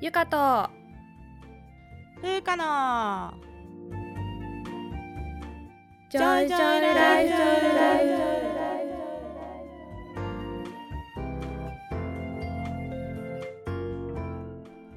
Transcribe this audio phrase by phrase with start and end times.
[0.00, 0.70] ゆかと。
[2.20, 3.34] ふうかの。
[6.08, 7.34] ジョイジョイライフ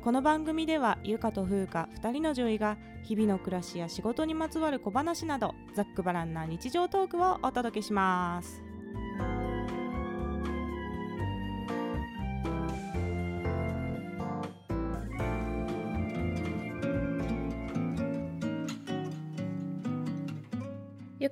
[0.03, 8.70] この番組ではゆかとふうか2人の女医が日々の暮らしや仕事にまつわる小話などざっくばらんな日常トークをお届けします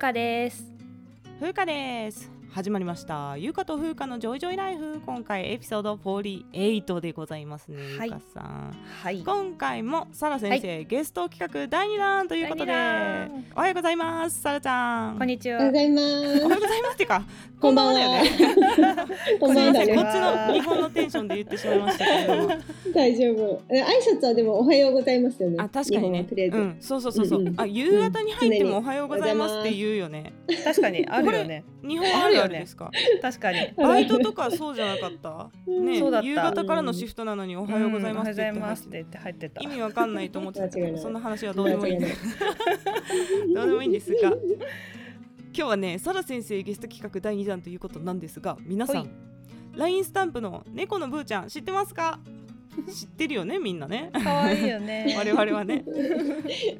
[0.00, 0.64] かです。
[1.38, 2.39] ふうかです。
[2.52, 3.36] 始まりました。
[3.38, 5.00] ゆかとふうかのジョイジョイライフ。
[5.06, 8.08] 今回エピソード48でございますね、はい。
[8.08, 8.76] ゆかさん。
[9.02, 9.22] はい。
[9.24, 12.72] 今回もサラ先生、ゲスト企画第2弾ということで。
[13.54, 15.18] おはようございますサラちゃん。
[15.18, 15.58] こんにちは。
[15.58, 17.22] おはようございまおはようございますっていうか
[17.60, 17.92] こんばんは。
[17.94, 18.24] だよね。
[18.28, 19.38] す。
[19.38, 19.86] こんばんはこっね。
[19.86, 22.48] ちの日本のテンションで言ってしまいましたけど
[22.92, 23.62] 大丈夫。
[23.68, 23.86] え挨
[24.18, 25.56] 拶はでもおはようございますよね。
[25.60, 26.24] あ確かにね。
[26.24, 26.56] 日本はとりあえず。
[26.56, 26.76] うん。
[26.80, 27.48] そうそうそうそう、うん。
[27.48, 30.32] うんあ夕方に入ってもうんおはようございますって言うよね。
[30.64, 31.64] 確かにあるよね。
[31.82, 32.90] 日本あるあるですか
[33.22, 33.58] 確かに。
[33.76, 35.50] バイトとかそうじゃなかった？
[35.66, 38.30] ね夕方からのシフトなのにおはようございます
[38.88, 39.60] って入ってた。
[39.64, 40.68] 意味わかんないと思ってた。
[40.68, 41.98] けどそんな話はどうでもいい
[43.54, 44.34] どうでもいいんですが今
[45.52, 49.02] 日はねサラ先生ゲスト企画第2弾ということなんですが皆さほい。
[49.02, 49.10] ん
[49.76, 52.18] LINE スタンプの猫のブーちゃん知ってますか？
[52.88, 54.10] 知ってるよねみんなね。
[54.12, 55.14] 可愛いよね。
[55.18, 55.84] 我々はね。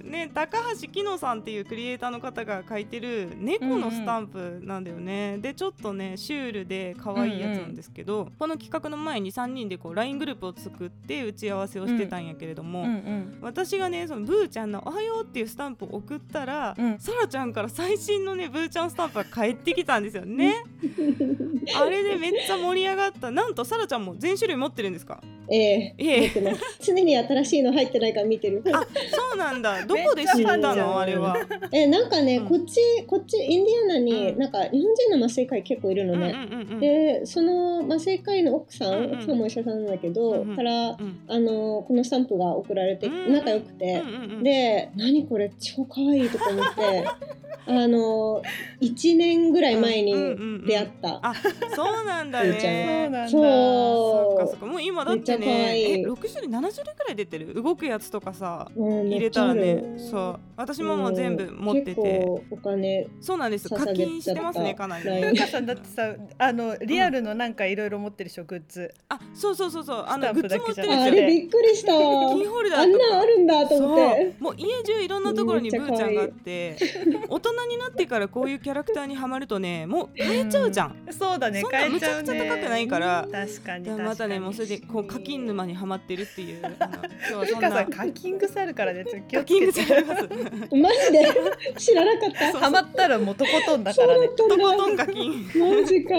[0.05, 13.39] ね高橋きのさんっていうクリエイターの方が書いてる猫のスタンプなんだよね、でちょっとねシュールで可愛いやつなんですけど、この企画の前に3人でこう LINE グループを作って打ち合わせをしてたんやけれども、うんうん。
[13.41, 16.99] 私がねそのブーちゃんの「おはよう」っていうスタンプを送ったら、うん。
[16.99, 20.55] さらちゃんから最新のねブーちゃんスタンプが返ってきたんですよね。
[21.77, 23.31] あれでめっちゃ盛り上がった。
[23.31, 25.21] なんとさらちゃんも全種類持ってるんですか？
[25.53, 26.21] ええええ。
[26.21, 26.61] 持ってます。
[26.81, 28.63] 常に新しいの入ってないから見てる。
[28.73, 28.87] あそ
[29.35, 29.85] うなんだ。
[29.87, 31.01] どこで知ったの？
[31.01, 31.37] あれは。
[31.73, 32.47] えなんかね、うん。
[32.47, 34.39] こっちこっちインディアナに、うん。
[34.39, 36.35] なんか日本人の麻酔科医結構いるのね。
[36.81, 40.57] でその麻酔科医の奥さん、うんうん奥さんもお医者さんなんだけど、うんうん。
[40.57, 41.21] からうん。
[41.29, 44.03] あのこのスタンプが送られて、うん仲良くて。
[44.43, 47.05] で何これ超可愛いとか思って。
[47.67, 48.43] あの
[48.81, 50.13] 1年ぐらい前に
[50.67, 51.33] 出会った、あ
[51.75, 52.73] そうなんだブーちゃん。
[52.73, 53.29] ねそうなんだ。
[53.29, 54.67] そっかそそっか。
[54.67, 57.55] もう今だってねえ6種類7種類くらい出てる？
[57.55, 59.97] 動くやつとかさう、うん、入れたらね。
[60.11, 60.41] そう。
[60.57, 63.69] 私ももう全部持って結て構お金そうなんです。
[63.69, 65.09] 課金してますねかなり。
[65.09, 68.93] うかさんだってさあのリアルのなんかいろいろ持ってるでしょグッズ。
[69.09, 70.05] あそうそうそうそう。
[70.07, 71.95] あのグッズ持ってるあれびっくりした。
[71.95, 73.09] わキーホルダーあんとか。
[73.11, 74.35] なんあるんだと思って。
[74.41, 74.43] そう。
[74.43, 76.77] もう家中いろんなところにブーちゃんがあって。
[77.29, 82.29] 大人になってからこういうキャラクターにはまるとねもう変えちゃうじゃん、そうだねそんな変えちゃうね。
[82.29, 83.29] むちゃくちゃ高くないから。
[83.31, 84.09] 確かにで確かに。
[84.09, 86.61] またねもうそれでこう課金沼にはまってるっていう。
[86.65, 89.83] あの今日はふかさそんなん課金癖あるからね気課をつけて。
[90.77, 91.27] マジで？
[91.77, 92.53] 知らなかった。
[92.53, 94.29] そうハマったらもうとことんだからね。
[94.29, 96.15] とことん課金マジか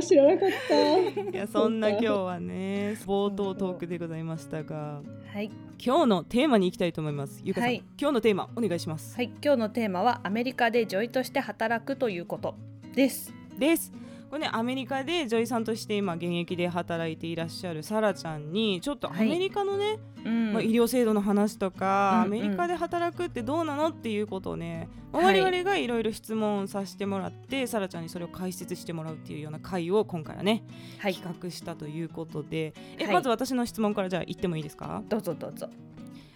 [0.00, 1.30] 知らなかった。
[1.30, 5.00] いやそんな今日はね冒頭トークでございましたが
[5.32, 5.50] はい。
[5.84, 7.40] 今日のテーマに行きたいと思います。
[7.42, 7.82] ゆかさん、はい。
[8.00, 9.32] 今日のテーマお願いします、はい。
[9.42, 12.54] 今日のテーマはアメリカで女医として働くということ
[12.94, 13.34] です。
[13.58, 13.92] です
[14.32, 20.52] これねアメリカで女医さんとして今現役で働いていらっしゃるサラちゃんにちょっとアメリカのね、うん。
[20.54, 22.38] まあ、医療制度の話とか、うんうん。
[22.38, 30.64] アメリカで働くってどうなのっていうことをね、我々がいろいろ質問させてもらってサラちゃんにそれを解説してもらうっていうような回を今回はね、
[30.98, 31.14] はい。
[31.14, 32.72] 企画したということで。
[32.96, 33.12] え、はい。
[33.12, 35.02] まず私の質問からじゃあ言ってもいいですか？
[35.10, 35.68] どうぞどうぞ、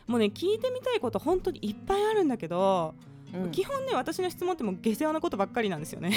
[0.06, 2.94] もうね聞いてみたいこと本当にいっぱいあるんだけど、
[3.44, 6.12] うん、基本ね私の質問っても下世話なことばっかりなんですよね。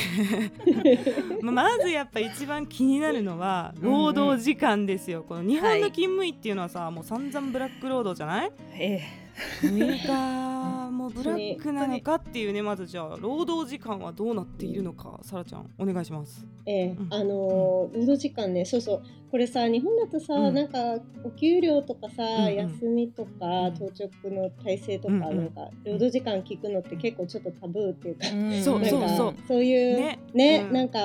[1.41, 9.18] まずやっぱ一番気になるのは労働時間ですよ、この日本の勤務医っていうのはさ、はい、もう散々ブラック労働じゃない、ええ。
[9.61, 16.45] 6日もブラックなのかっていうねまずじゃあ労働時間はどうなっているのかさらちゃんお願いします。
[16.65, 20.79] ええーうん、あのー、労働時間ねそうそうこれさ日本だとさ、うん、なんか
[21.23, 28.97] お給料とかさ、うん、休みとか当直の体制とか、うん、なんか労働時間聞くのって結構ちょっとタブーっていうか、うん、そうそ
[29.29, 30.99] うそういうねね、うん、なんか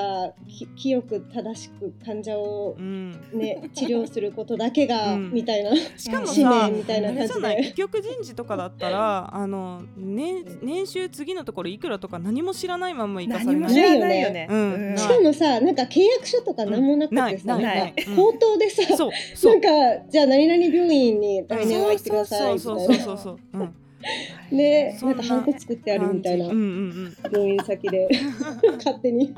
[0.76, 7.72] 清く正しく患者をね、治療することだけが、みたいなしかもさ使命みたいな感じで。
[7.72, 7.88] 結
[8.24, 13.60] 事とかだったらあの、ね、年収次のところいくらとか何も知らないまんま行かされない。
[13.60, 14.48] 何も知らないよね。
[14.50, 14.90] うん。
[14.90, 14.98] うん。
[14.98, 19.10] しかもさなんか契約書とか何もなくてさ、口頭でさ、そう
[19.50, 19.68] なんか
[20.10, 23.72] じゃあ何々病院に来年は行ってくださいみたそういな
[24.04, 28.08] そうそうそうそう、うん、でそんなんなかハンコ作ってあるみたいな病院先で。
[28.76, 29.34] 勝手に。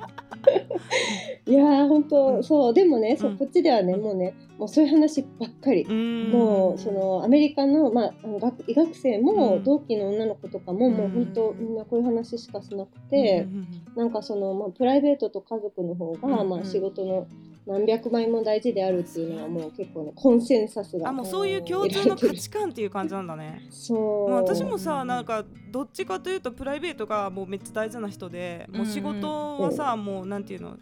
[1.46, 2.44] いやー本当、うん。
[2.44, 3.36] そうでもねそううん。
[3.38, 4.02] こっちではね、うん。
[4.02, 6.30] もうねもうそういう話ばっかり、うん。
[6.30, 9.64] もうそのアメリカの,、まあ、あの学医学生も、うん。
[9.64, 11.10] 同期の女の子とかも、もううん。
[11.12, 13.66] 本当みんなこういう話しかしなくて、うん
[13.96, 16.48] なんかその、まあ、プライベートと家族の方が、うん。
[16.48, 17.26] まあ、仕事の
[17.66, 21.08] 何百倍も大事であるっていうのはもう結構ねコンセンサスが。
[21.08, 23.66] あもうそういう共通の価値観っていう感じなんだね。
[23.70, 30.76] そう、まあ、私もさなんかどっちかというとプライベートがもうめっちゃ大事な人でもう仕事はさもうなんていうの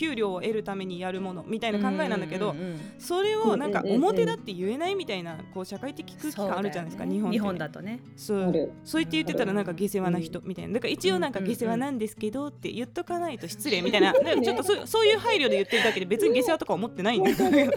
[0.00, 3.86] 給料を得るためにやるものみたいな考えなんだけどうんうんうんそれをなんかうん。
[3.86, 4.04] うんうんうん。
[4.10, 7.12] 表だって言えないみたいなこう社会的空気感あるじゃないですか、ね。
[7.14, 8.00] 日本日本だとね。
[8.16, 17.72] そうそう言って言ってたらなんか下世話な人みたいなだから一応なんか下世話なんですけどって言っとかないと失礼みたいなでもちょっとそうそういう配慮で言ってるだけで別に下世話とか思ってないんだけど だよね。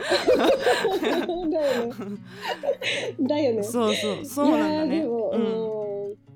[3.20, 3.64] だよね。
[3.64, 4.26] そうそう。
[4.26, 5.02] そうなんだね。
[5.02, 5.83] ううんん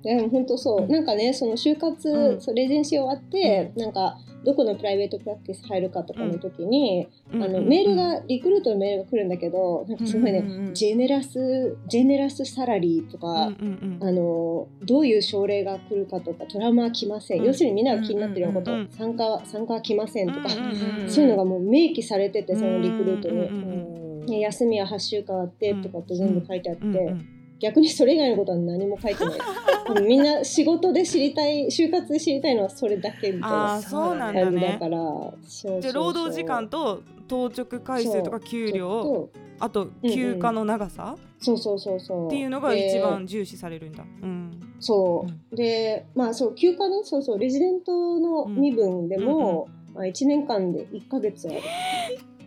[0.04, 0.88] いやでも本当そう、うん。
[0.90, 2.40] なんかねその就活、うん。
[2.40, 7.42] そうレジデンシー終わって、なんかどこのプライベートプラクティス入るかとかの時に、うん。
[7.42, 10.74] あのメールがリクルートのメールが来るんだけどなんかすごいね、うんうんうん。
[10.74, 14.08] ジェネラスジェネラスサラリーとか、うんうんうん。
[14.08, 17.46] あのどういう症例が来るかとかトラウマは来ません、うん。
[17.46, 23.34] 要するにみんなが気になってるようなこと、うんうん参加は参加は来ませんとか、うんうんそういうのがもう明記されててそのリクルートに。
[23.34, 23.98] うんうん
[24.28, 29.38] ね休みは8週間あってとかって全部書いてあって、うんうん逆にそれ以外のことは何も書いてない。
[30.06, 34.50] みんな仕事で知りたい就活で知りたいのはそれだけみたいあなあそうなんだね。
[34.50, 35.80] 感じだから。
[35.80, 41.16] じゃあ労働時間と当直回数とか給料とあと休暇の長さ？
[41.40, 42.26] そうそうそうそう。
[42.26, 44.04] っていうのが一番重視されるんだ。
[44.22, 44.60] うん。
[44.60, 45.56] でそう。
[45.56, 47.38] でまあそう休暇ねそうそう。
[47.38, 51.60] レジデントの身分でも、まあ、1年間で1ヶ月ある。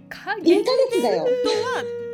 [0.10, 1.26] 1影ヶ月だよ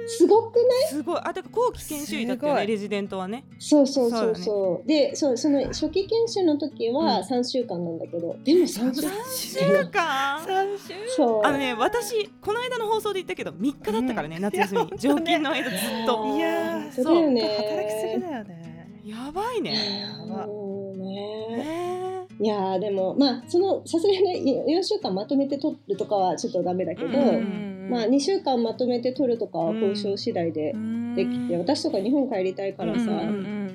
[0.08, 0.66] すごくない？
[0.90, 1.20] すごい。
[1.20, 3.46] あだから後期研修医だったよねレジデントはね。
[3.60, 9.12] そうそうそうそそうでそうその初期研修の時は3週間なんだけど、でも3週間？
[9.26, 10.46] 週間。
[10.46, 11.46] 三週そう。
[11.46, 14.82] あのね私この間の放送で言ったけど3日だったからね、夏休み。
[14.98, 16.36] 常勤の間ずっと。
[16.36, 17.42] いやーそうだよね。
[17.42, 19.04] 働きすぎだよね。
[19.06, 20.02] やばいね。
[20.02, 20.50] やばう
[20.96, 30.74] んねねいやーでもまあそのさすがにね4週間まとめて取るとかはちょっとダメだけど、うんまあ2週間まとめて取るとかは交渉次第で
[31.16, 33.10] できて、私とか日本帰りたいからさ、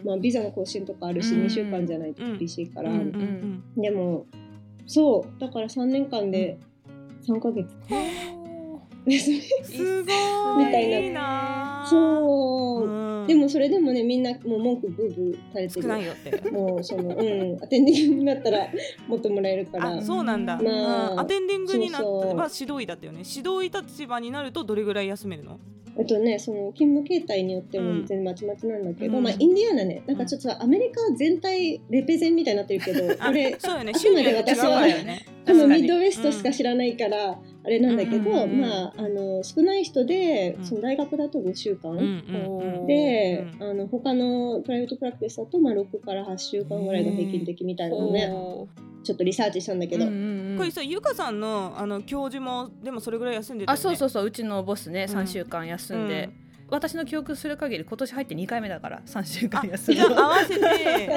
[0.05, 2.91] まあ、ビザの更新とかあるしうん2週間じゃないと厳しいから、
[3.77, 4.27] でも
[4.87, 6.59] そうだから3年間で
[7.27, 7.69] 3ヶ月
[9.07, 9.41] ですね。
[9.65, 10.11] すご
[10.63, 10.65] い。
[10.65, 11.87] みたいな。
[11.89, 13.27] そう、うん。
[13.27, 15.83] でもそれでもねみんなもう文句ブーブーされてる。
[15.83, 16.51] 少ないよって。
[16.51, 18.69] もうそのうんアテンディングになったら
[19.09, 19.97] もっともらえるから。
[19.97, 21.21] あそうなんだ、まあうん。
[21.21, 22.37] アテンディングになってそうそう。
[22.37, 23.23] は指導医だったよね。
[23.29, 25.59] 指導医立場になるとどれぐらい休めるの？
[25.99, 29.25] えっとね、その勤務形態によってうんも全然まちまちなんだけど、うん。
[29.25, 33.93] まあインディアナねなんかちょっとさアメリカ全体レペゼンみたいになってるけどあこれそうよね。
[33.95, 35.27] あくまで私はね。
[35.45, 40.65] このミッドウェストしか知らないから、あれなんだけど、うんうんうんまああの少ない人で、うん。
[40.65, 41.97] その大学だと5週間、
[42.87, 48.69] で、うんあの他のプライベートプラクティスだと、まあ、6から8週間ぐらいが平均的みたいなのね、ほ
[49.03, 50.09] ちょっとリサーチしたんだけど、う
[50.57, 53.81] これさゆかさんのあの教授もでもそれぐらい休んでたよね？
[53.81, 54.25] あそうそうそう。
[54.27, 55.17] うちのボスねうん。
[55.19, 56.31] 3週間休んで、
[56.73, 60.71] 私の記憶する限り今年入って2回目だから3週間あ休んでじゃあ合わせてだ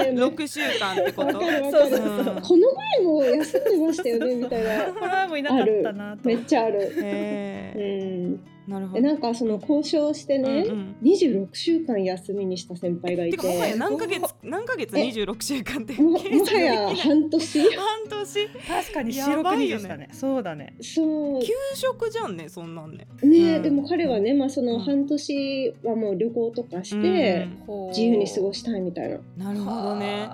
[0.07, 1.31] よね6週間ってこと？
[1.31, 1.98] そうそうそ
[2.31, 2.42] ううん。
[2.42, 4.86] この前も休んでましたよねみたいな。
[4.94, 6.28] この前もいなかったなと。
[6.28, 6.81] めっちゃある。
[6.81, 9.01] へうえん、なるほど。
[9.01, 10.95] でなんかその交渉してね、うんうん。
[11.03, 13.38] 26週間休みにした先輩がいて。
[13.38, 16.19] てかもはや何ヶ月 何ヶ月え26週間ってもは
[16.60, 17.60] や半年。
[17.62, 17.69] 半
[18.10, 18.48] 年。
[18.50, 19.77] 確かにや四六ばいよね。
[19.77, 20.10] 人でしたね。
[20.12, 20.75] そうだね。
[20.81, 21.41] そう。
[21.41, 23.07] 給食じゃんねそんなんね。
[23.24, 23.62] ね、うん。
[23.63, 24.67] でも彼はね、まあ、そうん。
[24.67, 27.48] の半年はもう旅行とかして、
[27.89, 29.19] 自由に過ごしたいみたいな。
[29.38, 30.27] なるほどね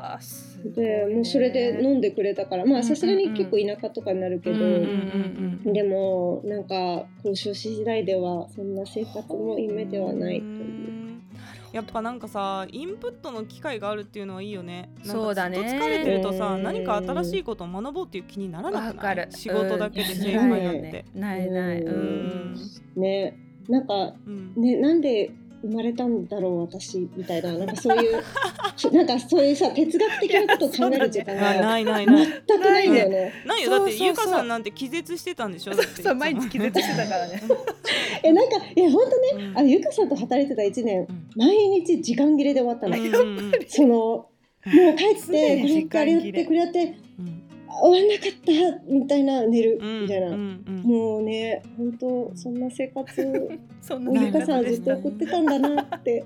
[0.65, 4.81] でもうそれで飲んでくれたからまあさすがに結構田舎とかになるけど、うんうん
[5.63, 11.21] うんでもなんか交渉し次第ではそんな生活も夢ではないという。
[11.71, 14.89] やっぱなんかさインプットの機会があるっていうのはいいよね。
[15.03, 15.57] そうだね。
[15.57, 18.95] ずっと疲れてるとさうん何か新しいことを学ぼうっていう気にならなくない？
[18.95, 20.49] わかる仕事だけで正うん。
[20.49, 22.55] 解なんて、ないない、ううんん、
[22.95, 23.37] ね。
[23.69, 24.53] なんかうん。
[24.55, 28.13] ねなんで生まれたんだろう私みたいななんかそういう
[28.93, 32.25] なんかそういうさ哲学的なことを考える時間あがないないない。
[32.47, 33.33] 全くないんだよね。
[33.45, 34.07] ないよだってそうそうそう。
[34.07, 35.71] ゆかさんなんて気絶してたんでしょ？
[35.75, 37.41] だって そう毎日気絶してたからね。
[38.23, 39.03] えなんかいや本
[39.33, 39.57] 当ねうん。
[39.57, 41.27] あのゆかさんと働いてた1年うん。
[41.35, 42.97] 毎日時間切れで終わったの。
[42.97, 43.51] うんうんうん。
[43.67, 44.27] そのも
[44.63, 47.41] う帰ってこれやってこれやってうん。
[47.73, 48.31] 終わんなかっ
[48.85, 50.01] たみたいな寝るうん。
[50.03, 53.49] みたいな、うんうんもうね本当そんな生活
[53.81, 55.41] そんなをゆかさんずっと送ってた。
[55.41, 56.23] んだなって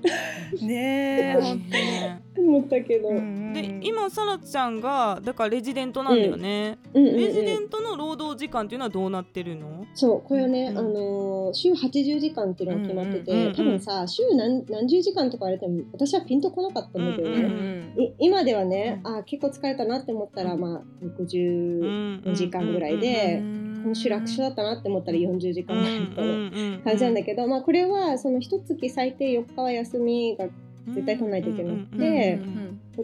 [0.60, 3.52] ねえ本ね思ったけど、当うん。
[3.54, 7.06] にで今さらちゃんがだからレジデントなんだよね、うん。
[7.06, 9.86] うんレジデントの労働時間っていうのはどうなってるの？
[9.94, 17.44] そうこれはね、うんあのー週80時間っていうのが決まってて、うんうんうん多分さ週何何十時間とか言われても私はピンとこなかったんだけどうんうね、
[17.96, 18.00] ん。
[18.02, 19.16] い今ではね、うん。
[19.18, 20.60] あ結構疲れたなって思ったら、うん。
[20.60, 20.82] まあ
[21.20, 23.40] 602時間ぐらいで、
[23.82, 30.46] 今週楽勝だったなって思ったら40時間みたいな感じなんだけど、まあこれはその一月最低4日は休みが
[30.88, 32.40] 絶対取らないといけなくて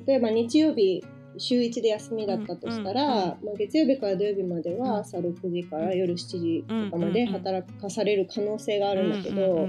[0.06, 1.04] 例えば日曜日
[1.38, 4.82] 週1で休みだったとしたら、まあ、月曜日から土曜日までうん。
[4.82, 9.68] は朝6時から夜7時とかまで働かされる可能性があるんだけど、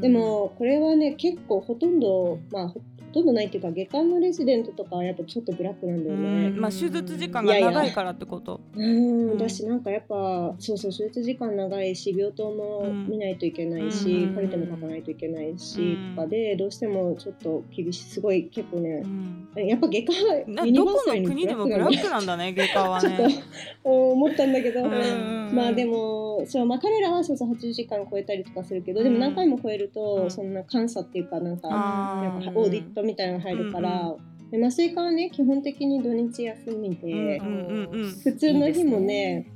[0.00, 2.74] でもこれはね結構ほとんどまあ
[3.14, 6.50] とんどないっていうか月間のレジデントとかはやっぱちょっとブラックなんだよね。
[6.50, 8.60] まあ手術時間が長いからってこと。
[8.74, 9.30] うん。
[9.30, 9.38] うん。
[9.38, 14.34] だしなんかやっぱそうそう手術時間長いし病棟も見ないといけないし、うん。
[14.34, 19.48] カルテも書かないといけないし、うんとかでどうしてもちょっと厳しいすごい結構ねう、ん。
[19.54, 20.18] やっぱ外科は
[20.48, 23.42] なユニどこのバーサルに国でもブラックなんだね外科はちょっとね
[23.84, 25.50] 思ったんだけど、うん。
[25.54, 30.30] まあでもそう、まあ、彼らはそうそう80時間超えたりとかするけどでも何回も超えると、うん。
[30.30, 34.14] そんな監査っていうかなんかなんかオーディットみたいなのが入るから、
[34.50, 37.40] で麻酔科はね基本的に土日休みで、
[38.22, 39.46] 普通の日もね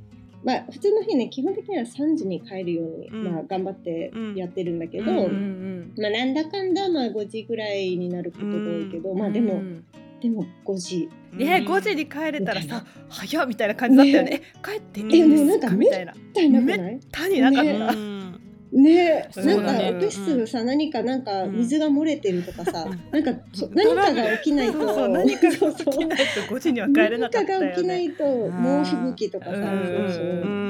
[0.45, 3.25] まあ普通の日ね基本的には3時に帰るように、うん。
[3.25, 9.85] まあ、頑張ってやってるんだけど、まあ、なんだかんだまあ5時ぐらいになることが多いけど、まあでも、うん
[10.21, 11.09] でも5時。
[11.33, 14.31] ね5時に帰れたらさ早っみたいな感じだったよね。
[14.33, 15.57] え帰っていいんですな。
[15.57, 17.79] んかかみたいな絶対なくない他になかっね。
[17.79, 18.41] たうん。
[18.73, 19.29] ね。
[19.37, 23.23] なんかオペ室さ、何かなんか水が漏れてるとかさ、うん。
[23.23, 24.73] なんかそ何かが起きないと。
[24.73, 25.93] そうそう何かが そうそう。
[25.93, 29.59] 起きないと5時には帰れなかったよ何かが起きなねいと猛吹雪とかさ、うん。
[29.59, 30.29] そうそうう
[30.65, 30.68] ん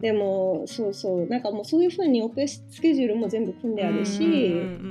[0.00, 4.34] でもそうそうなんかもうそういうふうにオペスケジュールも全部組んであるし、うんう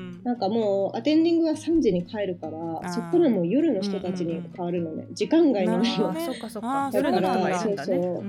[0.04, 2.90] んなんかもうアテンディングは3時に帰るからー。
[2.94, 6.22] そこからもう夜の人たちに変わるのね、時間外のなるほどね。
[6.22, 6.92] あそっかそっか。
[6.94, 7.94] 夜の人がいるんだね。
[7.94, 8.24] そうそう。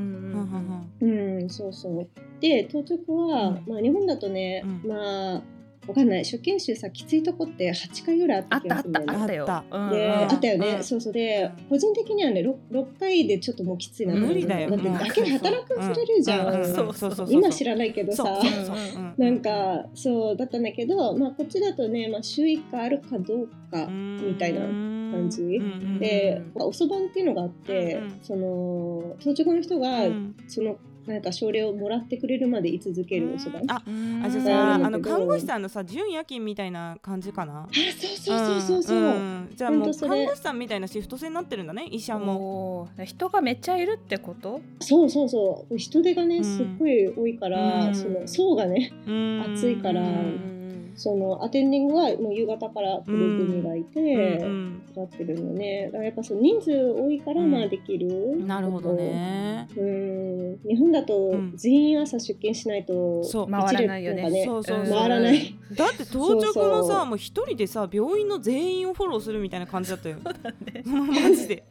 [1.00, 2.08] うんそうそう。
[2.38, 3.64] で当直は、うん。
[3.66, 4.88] まあ日本だとね、うん。
[4.88, 5.42] まあ
[5.88, 6.24] わかんない。
[6.24, 9.46] 初研修さきついとこって8回ぐらいあった気あったあっがするんだよね。
[9.46, 9.64] たあったよ。
[9.64, 9.90] あったうん。
[9.90, 10.12] で、うん。
[10.12, 10.84] あったよね、うん。
[10.84, 11.12] そうそう。
[11.14, 14.28] でうん個人的にはね 6, 6回でちょっともうきついなと思う。
[14.28, 16.60] 無理だよだってだけで働かされるじゃん、うん。
[16.60, 17.26] うんそうそうそう。
[17.30, 18.24] 今知らないけどさ。
[18.24, 18.50] そう。
[18.50, 18.64] そう。
[18.66, 19.14] そううん。
[19.16, 25.42] なんかそうだったんだけど、まあ、こっちだとね、まあ、週1回あるかどうかみたいな感じ。
[25.42, 25.98] うん。
[25.98, 30.36] で、おそばんっていうのがあって、その当直の人が、うん。
[30.46, 30.76] その
[31.08, 34.86] なんか症例をもらってくれるまで居続けるおそばん、あうんあじゃあうさん。
[34.86, 37.62] あの看護師さんのさ準夜勤みたいな感じかな？
[37.62, 39.52] あそうそうそうそうそう、んん。
[39.56, 42.88] じゃあもう看護師さんみたいなシフト制になってるんだね医者も。
[43.04, 44.60] 人がめっちゃいるってこと？
[44.80, 45.78] そうそうそう。
[45.78, 46.44] 人手がねうん。
[46.44, 47.94] すっごい多いから、うん。
[47.94, 49.54] その層がねうん。
[49.54, 50.57] 暑いからうん
[50.98, 55.86] そのアテンディングはもう夕方から来る組がいて、うんなってるのね。
[55.86, 57.52] だからやっぱその人数多いからうん。
[57.52, 59.68] まあできる、うんなるほどね。
[59.76, 60.58] うん。
[60.68, 61.52] 日本だとうん。
[61.56, 63.50] 全員朝出勤しないとそう。
[63.50, 64.44] 回らないよね。
[64.44, 65.56] そうそう回らない。
[65.72, 70.16] だって当直のさもう一人でさ病院の全員をフォローするみたいな感じだったよ。
[70.24, 70.82] そうだね。
[70.84, 71.64] マジで。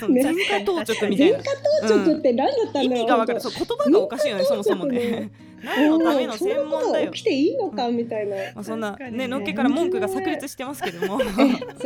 [0.00, 1.38] 全科当直みたいな。
[1.38, 1.44] 全科
[1.88, 3.40] 当直って何だったんだろう、意味がわかる。
[3.40, 3.52] そう。
[3.56, 5.30] 言葉がおかしいよねそもそもね
[5.64, 7.10] 何のための専門だよ。
[7.12, 9.10] 起きていいのかみたいな、まあそんなね。
[9.10, 11.20] ねのっけから文句が炸裂してますけども。
[11.20, 11.26] す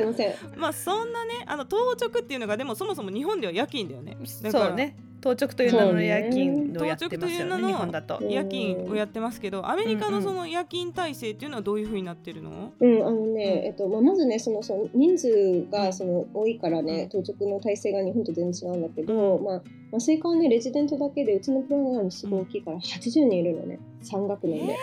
[0.00, 0.34] いません。
[0.56, 4.16] まあそんなねあの当直っていうのがでもそもそも日本では夜勤だよね。
[4.42, 12.72] だからそうね当直という名の夜勤をやってますよね当直という名の日本だとうん夜勤をやってますけどアメリカのその夜勤体制っていうのはどういうふうになってるの？
[12.78, 24.76] うん、あのね、えっとまあ、まずねそのその人数がその多いからね、う当直の体制が日本と全然違うんだけど、まあ、麻酔科はねレジデントだけでうちのプログラムすごい大きいから80人いるのね3学年で。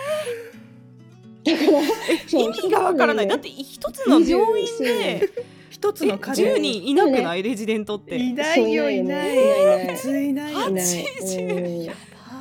[1.46, 3.28] だから意味がわからない。
[3.28, 5.30] だって一つの病院で
[5.76, 7.42] 一つえの数10人いなくない？
[7.42, 8.16] レジデントって。
[8.16, 9.34] いないよいない。
[9.34, 10.68] いないよね普通いないよ。
[10.68, 11.86] いない80うん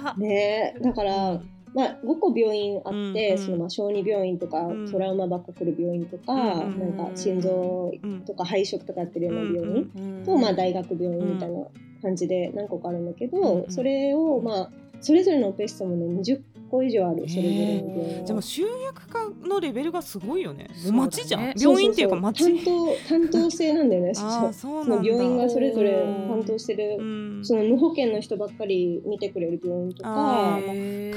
[0.06, 0.16] ば。
[0.16, 1.42] ねだから、
[1.74, 4.90] まあ、5個病院あって、うんそのまあ小児病院とか、うん。
[4.90, 6.38] トラウマばっか来る病院とか、う
[6.70, 11.66] んなんか心臓うんとか肺食とかやってるような病院、うんうんと、まあ、大学病院みたいな
[12.02, 14.70] 感じで何個かあるんだけど、うんそれをまあ
[15.02, 16.40] それぞれのオペ室もね20
[16.76, 18.26] 個以上あるそれぞれの病院は。
[18.26, 20.70] じゃあもう集約化のレベルがすごいよね。
[20.92, 21.72] 町じゃん、そうそうそう。
[21.72, 24.12] 病院っていうか町担当担当制なんだよね。
[24.18, 24.30] あそう。
[24.50, 25.92] あそうそなん病院がそれぞれ
[26.28, 27.40] 担当してる、うん。
[27.44, 30.60] その無保険の人ばっかり見てくれる病院とか。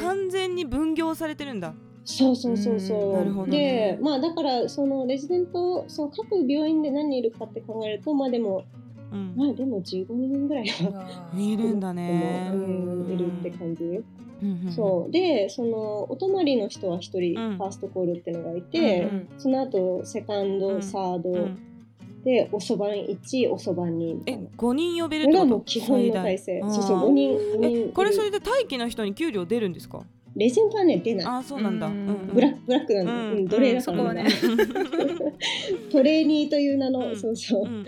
[0.00, 1.74] 完全に分業されてるんだ。
[2.04, 3.12] そうそうそうそう、うん。
[3.14, 8.64] なるほどでねまあだからそのレジデントその各病院で何人いるかって考えるとまあでも
[9.12, 9.34] うん。
[9.36, 12.50] まあでも15人ぐらいはいるんだね。
[12.52, 14.00] うんいるって感じ。
[14.42, 15.10] うんうんそう。
[15.10, 17.56] でそのお泊まりの人は一人うん。
[17.56, 20.82] ファーストコールっていうのがいて、うんその後セカンド、うん。
[20.82, 21.58] サード、うん。
[22.24, 24.48] でおそばん1おそばん2みたいえな。
[24.56, 25.46] 五人呼べるってこと？
[25.46, 26.60] もう基本の体制。
[26.60, 30.02] そうそうあー5人5人これそれで待機の人に給料出るんですか？
[30.36, 31.26] レジェンドはね出ない。
[31.26, 32.26] あーそうなんだ、うんうんうん。
[32.34, 33.30] ブラックブラックなんだ、うん。
[33.38, 34.26] うん、奴隷だから、ね。
[35.90, 37.16] トレーニーという名の、うん。
[37.16, 37.62] そうそう。
[37.62, 37.84] うん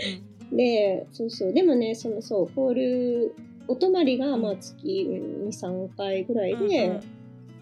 [0.51, 0.57] うん。
[0.57, 1.53] でそうそう。
[1.53, 3.35] でもねそのそうコール
[3.71, 7.01] お泊まりがまあ月23回ぐらいで、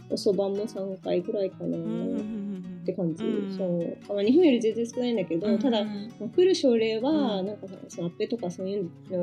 [0.09, 1.77] おそばも3回ぐらいかな、
[2.89, 3.51] って感じ、うん。
[3.51, 3.65] そ
[4.11, 4.15] う。
[4.15, 5.59] まあ日本より全然少ないんだけど、うん。
[5.59, 6.15] ただ、うん。
[6.19, 7.47] まあ、来る症例は、うん。
[7.47, 9.19] なんかそのアッペとかそういうので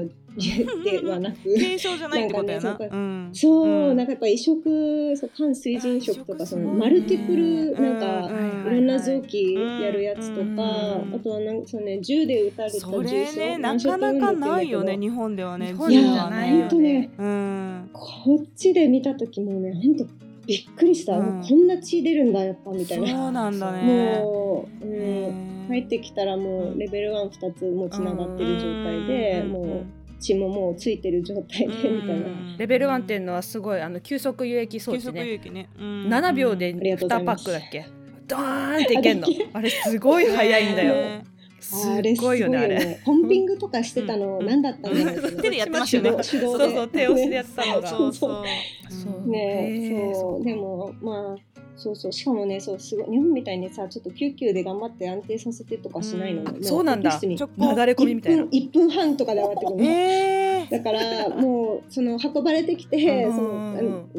[1.09, 2.63] はなく 軽症じゃないってことやな。
[2.63, 3.29] なんかねうん。
[3.33, 3.97] そう、ん。
[3.97, 10.61] なんかやっぱ移植そう肝水腎食とかそのマルティプルなんか、うんいろんな臓器やるやつとか、
[10.97, 11.15] うん。
[11.15, 17.89] あとはなんかその、ね、銃で撃たれたそ重症れねなかなかないよね日本ではね日本じゃないやほんとねうん。
[17.93, 20.05] こっちで見た時もねほんと
[20.45, 21.41] びっくりした、うん。
[21.41, 23.31] こんな血出るんだやっぱみたいそうな。
[23.31, 24.19] なんだね。
[24.21, 25.65] もう、うん。
[25.67, 29.51] 入ってきたらもうレベル12つもつながってる状態で、うん。
[29.51, 29.85] もう
[30.19, 32.27] 血ももうついてる状態でみたいな。
[32.57, 35.37] レベル1っていうのはすごいあの急速輸液装置ね。
[35.37, 35.85] ね、うん。
[36.07, 37.85] 7秒でありがとうござ2パックだっけ？
[38.27, 39.27] ドーンっていけんの。
[39.53, 40.93] あれすごい早いんだよ。
[40.93, 41.23] ね
[41.59, 43.01] すあれっごいよねあれ。
[43.05, 44.45] ポンピングとかしてたのうん。
[44.45, 44.93] 何だったん。
[44.93, 46.23] だ手でやってましたよね。
[46.23, 47.87] 手動そうそう手押しでやってたのが。
[47.87, 48.43] そうそう。
[48.89, 50.43] そうねそう。
[50.43, 52.11] でもまあそうそう。
[52.11, 57.09] しかもねそうすごい日本みたいにさちょっと救急で頑張って安定させてとかしないの、そうなんだ。
[57.09, 57.35] オペ室に。
[57.35, 58.43] 直なだれ込みみたいな。
[58.43, 60.71] 1分 ,1 分半とかで上がってくるの、えー。
[60.71, 63.35] だからもうその運ばれてきて、うん。
[63.35, 63.73] その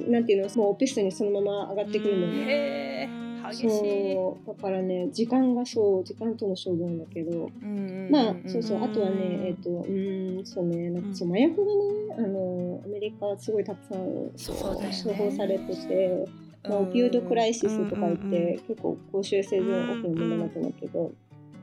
[0.09, 2.27] なんていうのもうオペ室にそのまま上がってくるの。
[2.27, 3.69] ね、へー激しい。
[3.69, 11.73] そうだからね時間がそう時間との勝負なんだけど、うんまあそうそうあとはねうんえっ、とうーんそうねなんかそう麻薬がね
[12.19, 16.29] あのアメリカすごいたくさんそう処方されてて、
[16.69, 21.13] まあ、オピオイドクライシスとか言って、結構公衆衛生上大きな問題になってるんだけど、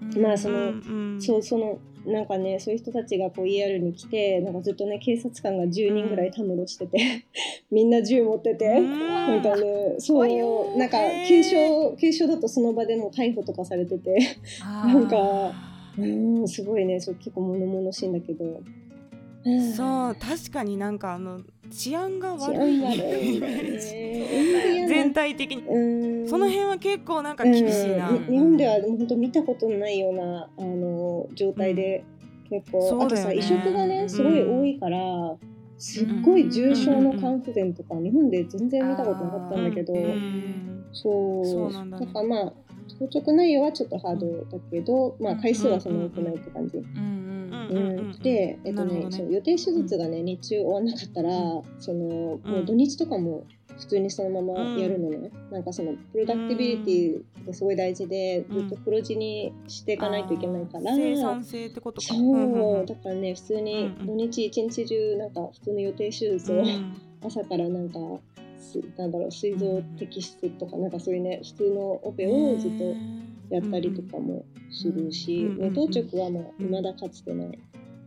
[0.01, 0.21] うん。
[0.21, 1.21] まあそのうん。
[1.21, 7.25] そうそのなんかねそういう人たちがこう ER に来てなんかずっとね警察官が10人ぐらいたむろしてて
[7.72, 8.65] みんな銃持ってて。
[8.65, 15.53] うんなんかね、そう、なんか軽症、軽症だとその場でもう逮捕とかされてて、なんか
[15.98, 18.61] うん、すごいね、そう結構物々しいんだけど。
[19.75, 23.39] そう確かになんかあの治安が治悪い安悪い。
[24.87, 25.63] 全体的に。
[25.63, 26.27] うん。
[26.27, 28.25] その辺は結構なんか厳しいな、うん。
[28.25, 32.03] 日本では本当見たことのないようなあの状態で、
[32.50, 35.00] 結構、あとさ移植がねすごい多いから、
[35.77, 39.93] すっごい重症の肝不全とか、日本で全然見たことなかったんだけど、
[40.91, 41.74] そう。
[41.74, 42.05] だね。
[42.07, 42.53] からまあ
[43.00, 46.83] 当直内容はちょっとハードだけど、まあ回数はそんな多くないって感じ。
[48.22, 49.07] で、えっとねね。
[49.09, 51.29] そう予定手術がね、日中終わんなかったら、
[51.79, 53.46] そのもう土日とかも
[53.77, 58.70] 普通にそのままやるのね、なんかそのプロダクティビリティがすごい大事で、うん。
[58.70, 62.07] ずっと黒字にしていかないといけないから、生産性ってことか。
[62.07, 64.07] そう、んんだからね普通にうんうん。
[64.07, 66.96] 土日一日中なんか普通の予定手術を、うん。
[67.25, 68.00] 朝からなんか
[68.64, 72.83] すなんだろう膵臓摘出とかなんかそういうね普通のオペをずっと
[73.53, 77.59] やったりとかもするし、うんうんね当直はまあ未だかつてない。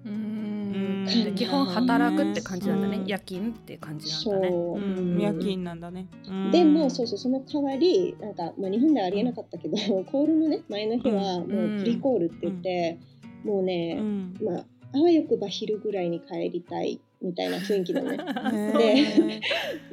[0.06, 1.06] うん。
[1.26, 1.34] うん。
[1.34, 2.98] 基本働くって感じなんだね。
[2.98, 3.06] うん。
[3.06, 6.50] 夜勤って感じなんそう、だね夜勤なんだね、うん。
[6.50, 9.76] でもそうそうその代わりなんか、まあ、日本ではありえなかったけど、
[10.10, 12.98] コールのね前の日はもうプリコールって言って、
[13.44, 14.34] もうね、うん。
[14.42, 14.64] まあ
[14.94, 18.12] あわよくば昼ぐらいに帰りたいみたいな雰囲気だね。
[18.16, 19.40] へで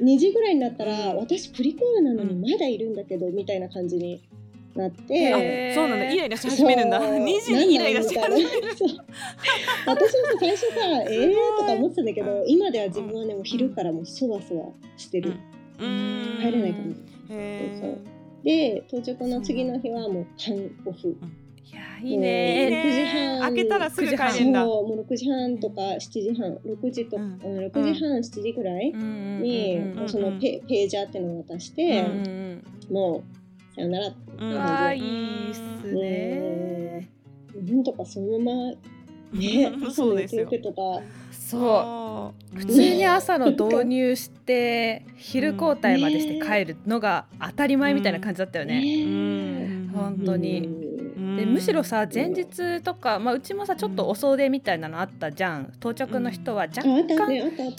[0.00, 4.22] 2時ぐらいになったら私プリコールなのにうんまだいるんだけどみたいな感じに
[4.74, 5.08] なっー。
[5.08, 5.72] て。
[5.72, 7.00] あそうなんだイライラし始めるんだ。
[7.00, 7.14] そう。
[7.14, 8.50] 2時にイライラし始める。
[8.70, 10.10] 私もさ
[10.40, 10.74] 最初さ
[11.08, 15.34] えーとか思ってたんだけど今では自分はねもう昼からもうそわそわしてる、
[15.78, 16.38] うん。
[16.40, 16.94] 入れないかな
[17.30, 17.98] へそう
[18.44, 21.16] で到着の次の日はもう半オフ。
[21.66, 23.40] いやいいーね6時半。
[23.40, 24.64] 開けたらすぐ帰そうれんだ。
[24.64, 26.54] もう6時半とか7時半。
[26.56, 27.38] 6時と、ううん。
[27.38, 29.98] ん、6時半7時ぐらいに、うん。
[30.00, 30.08] うん。
[30.08, 32.62] そのペページャーっていうのを渡して、うん。
[32.90, 32.94] うん。
[32.94, 33.22] もう
[33.74, 34.08] さよなら。
[34.08, 34.50] ってうん。
[34.50, 35.60] うんあーいいっす
[35.92, 36.00] ね。
[36.00, 37.10] ね
[37.62, 37.84] なん。
[37.84, 38.72] とかそのまま
[39.32, 40.46] ね朝の予そうですよ。
[40.46, 42.56] 定とかそう。
[42.56, 42.58] う。
[42.58, 49.04] 普通に朝の導入して昼交代までして帰るのが当たり前みたいな感じだったよね。
[49.04, 49.88] ん。
[49.88, 50.66] 本当に。
[50.66, 50.83] うん
[51.36, 55.72] でむしろさ前日とか、まあ、うちもさちょっと遅出みたいなのあったじゃん。
[55.76, 57.02] 到着の人は若干、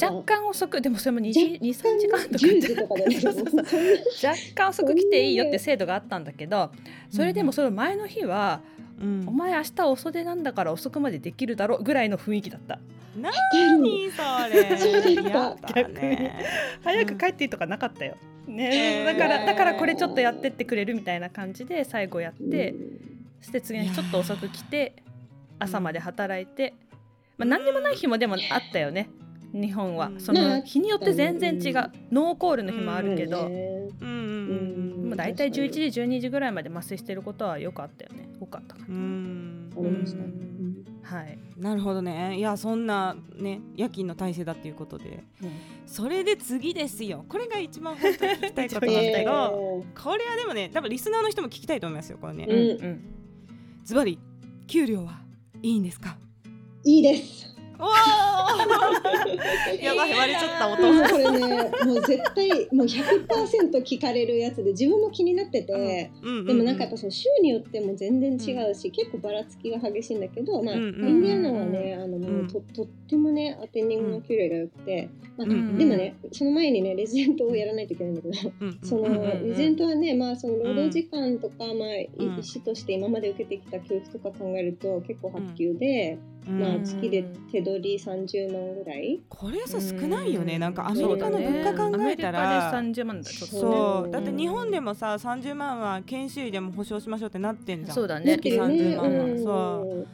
[0.02, 3.20] 若干遅くでもそれも2時若23時間とか10時とかでね。
[3.22, 3.64] そうそうそう。
[4.24, 6.72] 若干遅く来ていいよって制度があったんだけど
[7.10, 8.62] それでもその前の日は
[9.28, 12.80] お前明日お袖なんだから遅くまでできるだろぐらいの雰囲気だった。
[13.20, 13.30] な
[13.78, 14.22] にそ
[14.54, 14.78] れ？
[14.78, 16.30] そうだった逆に
[16.84, 17.66] 早く帰っていいとか。
[17.66, 18.16] なかったよ、
[18.48, 23.15] ね、だからだからこれちょっとやってってくれるみたいな感じで最後やってそ
[23.46, 24.96] して次の日ちょっと遅く来て
[25.60, 26.74] 朝まで働いて、
[27.38, 29.10] まあ、何でもない日もでもあったよね。
[29.54, 30.12] 日本は。
[30.18, 35.06] その日によって全然違う、ノーコールの日もあるけど、うん。
[35.08, 38.88] もう大体11時12時ぐらいまで麻酔してることはよくあったよね多かったかな。
[38.90, 39.72] うん。
[39.78, 40.24] ありました
[41.06, 42.36] はい、なるほどね。
[42.38, 45.52] いやそんなね夜勤の体制だっていうことで、うん、
[45.86, 47.26] それで次ですよ。
[47.30, 52.48] これが一番本当に聞きたいことなんだけど これはでもね多分リスナーの人も聞きたいと思いますよこれね
[53.86, 54.18] ズバリ
[54.68, 55.20] 給料は
[55.62, 56.18] いいんですか？
[56.84, 57.55] いいです。
[59.82, 60.78] やばい割れちゃった音。
[60.78, 78.36] これねもう絶対もう100%聞かれるやつで自分も気になってて、でもなんかやっぱその州によっても全然違うし、結構ばらつきが激しいんだけど、まあインディアナはねあのもうととってもねアテンディングの給料が良くて、まあ、でもねその前にねレジデントをやらないといけないんだけど、
[78.84, 86.18] そのレジデントはねまあその労働時間とか、まあ医師として今まで受けてきた教育とか考えると結構発給で。
[86.48, 89.20] まあ月で手取り30万ぐらい。
[89.30, 90.60] これさ少ないよね。
[90.60, 94.12] なんかアメリカの物価考えたら、ね、30万だそう。
[94.12, 97.96] だって日本でもさ30万は研修医でも保証しましょうってなってんじゃん。
[97.96, 98.38] そうだね。
[98.38, 100.08] 月30万は、そう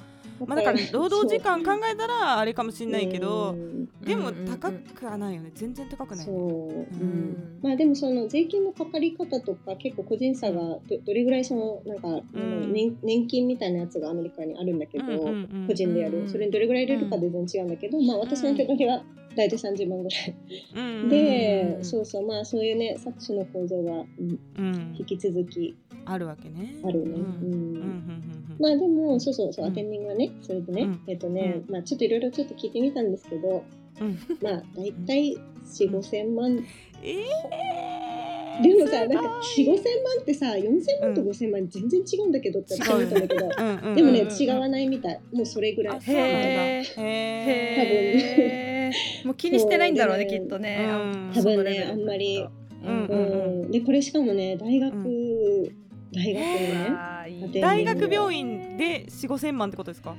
[0.45, 3.55] まあ、だから労働時間考えたらあれかもしれないけど、
[4.03, 5.51] でも高くはないよね。
[5.55, 7.59] 全然高くない、ね、そう、うん。
[7.61, 15.05] まあでもその税金のかかり方とか結構個人差がどどれぐらいそのなんか、うん、年年金みたいなやつがアメリカにあるんだけど、
[15.67, 16.27] 個人でやる。
[16.27, 19.03] それにどれぐらい入れるかで全然違うんだけど、まあ私の手取りは
[19.35, 22.27] 大体30万ぐらい、でそうそう。
[22.27, 24.03] まあそういうね搾取の構造が、
[24.57, 25.75] うん、引き続き
[26.05, 26.75] あるわけね。
[26.83, 27.15] あるね。
[28.59, 33.63] まあでもそうそうそう、アテンディングはねそれでね、えっとね、まあちょっといろいろちょっと聞いてみたんですけど、
[34.41, 36.63] まあ大体4 5千万。
[37.03, 43.49] えー、でもさなんか4 5千万ってさ4千万と5千万全然違うんだけどって思ったんだけど、
[43.95, 45.19] でもね違わないみたい。
[45.33, 45.99] もうそれぐらい。
[45.99, 48.91] へえ。
[49.21, 49.27] 多分。
[49.27, 50.87] もう気にしてないんだろうねきっとね。
[51.33, 52.45] 多分ねあんまり。
[52.83, 55.71] うんでこれしかもね大学。
[56.13, 57.10] 大学ね
[57.61, 60.15] 大学病院で4 5千万ってことですか、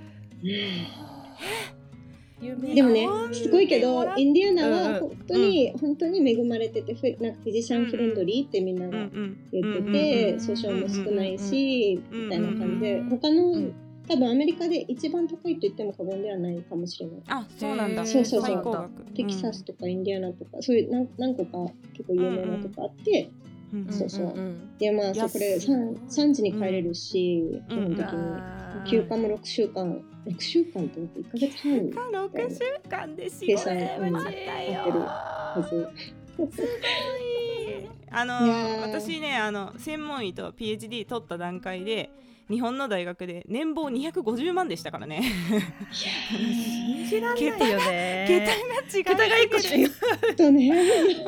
[2.74, 9.08] でもねすごいけどインディアナは本当に、うん、本当に恵まれててなんかフィジシャンフレンドリーってみんなが
[9.52, 13.70] 言ってて訴訟も少ないしみたいな感じで他の
[14.08, 17.22] 多分アメリカで一番高いと言っても過言ではないかもしれない。
[17.28, 18.04] あ、そうなんだ。
[18.04, 18.90] そうそうそう。
[19.14, 23.30] テキサスとかインディアナとか、そういう何何個か結構有名なとこあって、
[23.90, 24.35] そうそう。
[24.78, 35.88] でまあこれ 3, 3時に帰れるし、基本的に休暇も6週間6週間って1か月半6週間で仕事でもらったよはず。
[38.11, 38.35] あの
[38.82, 42.11] 私ねあの専門医と PhD 取った段階で
[42.50, 45.22] 日本の大学で年俸250万でしたからね。
[45.90, 48.26] 信じらんないよね。
[48.28, 48.58] 桁が
[48.98, 49.04] 違う。
[49.04, 50.37] 桁が一個違う。
[50.37, 50.70] とね。
[51.08, 51.18] びっ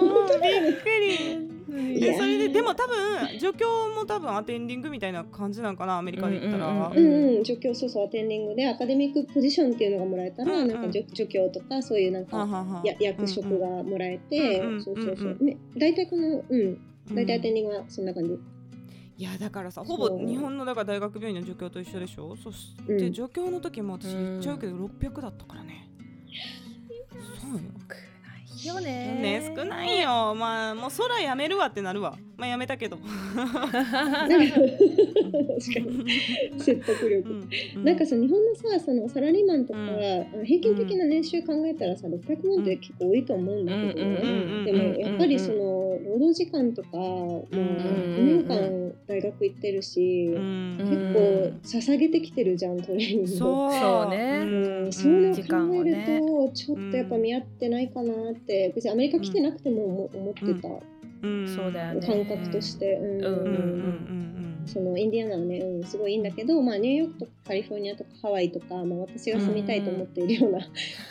[0.83, 1.54] くり。
[1.75, 6.93] でそれででも多分助教も多分アテンディングみたいな感じなんかなアメリカで言ったら。
[6.95, 15.37] うん、うん、助教そうそうアテンディングでアカデミックポジションっていうのがもらえたら、うんうん、なんか助助教とかそういうなんかや役職がもらえて、そうそうそう。
[15.41, 16.79] ね大体このうん。
[17.13, 18.39] 大体アテンディングはそんな感じ。
[19.17, 22.35] いやだからさほぼ日本のだから大学病院の助教と一緒でしょ？
[22.35, 25.89] そして、助教の時も私言っちゃうけど600だったからね。
[27.41, 27.61] そうよ
[28.63, 29.41] よね。
[29.41, 30.35] ね少ないよ。
[30.35, 32.17] まあもう空やめるわってなるわ。
[32.37, 32.99] まあやめたけど。
[33.35, 34.39] 確か
[35.81, 36.05] に。
[36.59, 60.69] 説得力、うんうん、なんかさ日本のさそのサラリーマンとか、うん、平均的な年収考えたらさ600万って結構多いと思うんだけどねでもやっぱりその労働時間とかもう2年間大学行ってるし、結構捧げてきてるじゃんトレーニングそうね、うん、そういうのを考えると、ちょっとやっぱ見合ってないかなって別にアメリカ来てなくても思ってた。
[61.55, 62.07] そうだよね。
[62.07, 62.99] 感覚として、
[64.67, 70.61] そのインディアナはね、うん、すごいいいんだけど、まあ、ニューヨークとかカリフォルニアとかハワイとか、まあ、私が住みたいと思っているような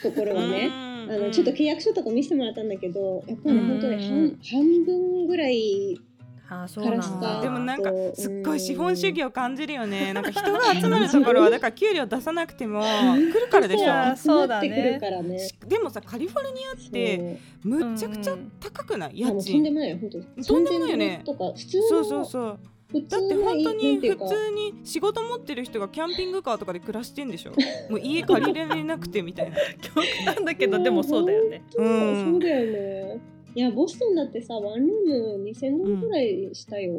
[0.02, 6.00] ところはね、あのちょっと契約書とか見せてもらったんだけどやっぱり、ね、本当に半半分ぐらい
[6.62, 7.42] あそうなんだ。
[7.42, 10.14] でもなんかすっごい資本主義を感じるよね。
[10.14, 14.16] なんか人が集まるところはだから給料出さなくても来るからでしょ。
[14.16, 15.00] そうだね
[15.68, 22.06] でもさカリフォルニアってむちゃくちゃ高くない家賃とんでもない本当とんでもないよねとか普通そう。
[22.06, 22.26] そう。
[22.26, 22.60] そう。
[22.94, 27.52] だって本当に普通に仕事持ってる人がキャンピングカーとかで暮らしてんでしょ
[27.90, 28.00] もう。
[28.00, 31.26] 家借りられなくてみたいな極端だけどでもそう。
[31.26, 31.84] だよねう。
[31.84, 32.40] んそう。
[32.40, 36.94] だよねいやボストンだってさワンルーム2000ドルぐらいしたよ、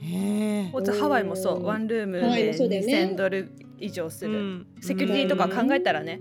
[0.00, 1.64] へえハワイもそう。
[1.64, 3.10] ワンルームでもそうだよね。
[3.12, 4.66] 2000ドル以上する、うん。
[4.80, 6.20] セキュリティとか考えたらね、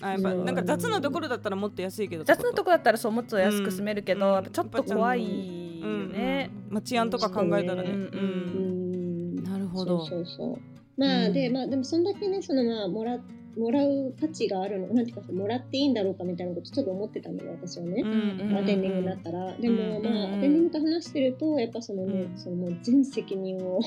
[0.00, 0.34] あやっぱう。
[0.34, 2.64] んなんか雑なところだったらもっと安いけど雑なと。
[2.64, 4.32] こだったらそうもっと安く住めるけど、うん。
[4.34, 9.44] やっぱちょっと怖いよね、うんうんまあ、治安とか考えたらね、うん。
[9.44, 10.04] なるほど。
[10.06, 10.58] そうそうそう。
[10.96, 11.32] まあ、うん。
[11.32, 13.18] でまあでもそんだけねそのまあもら
[13.56, 22.38] もらう価値があるのなんていうかもらっていいんだろうかみたいなことちょっと思ってたのよ私はね、うんアテンディングになったら、でも、うんまあ、アテンディングと話してるとやっぱそのね、うん。
[22.38, 23.80] そのもう全責任をう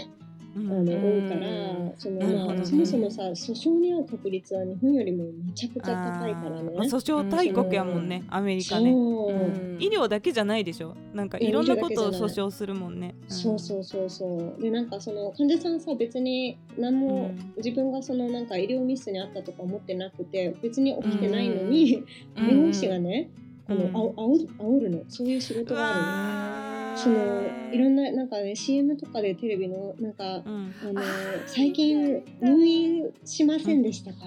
[0.57, 0.85] あん。
[0.85, 6.69] の負うから、そのまあ、そもそもさ訴訟に遭う確率は日本よりもめちゃくちゃ高いからね。
[6.87, 9.77] 訴訟大国やもんね、アメリカね、そう、うん。
[9.79, 10.95] 医療だけじゃないでしょ。
[11.13, 14.61] なんかいろんなことを訴訟するもんね、そうそうそうそう。
[14.61, 17.47] でなんかその患者さんさ別に何もうん。
[17.57, 22.03] 自分がそのなんか医療ミスにあったとか思ってなくて別に起きてないのに、
[22.35, 22.45] うん。
[22.47, 23.29] 弁護士がね
[23.67, 23.95] このうん。
[23.95, 26.76] あおあお煽るのそういう仕事うがあるの。
[26.97, 30.73] そのいろんななんかね CM とかでテレビのなんかうん。
[30.83, 31.01] あの
[31.45, 34.17] 最近入院しませんでしたか？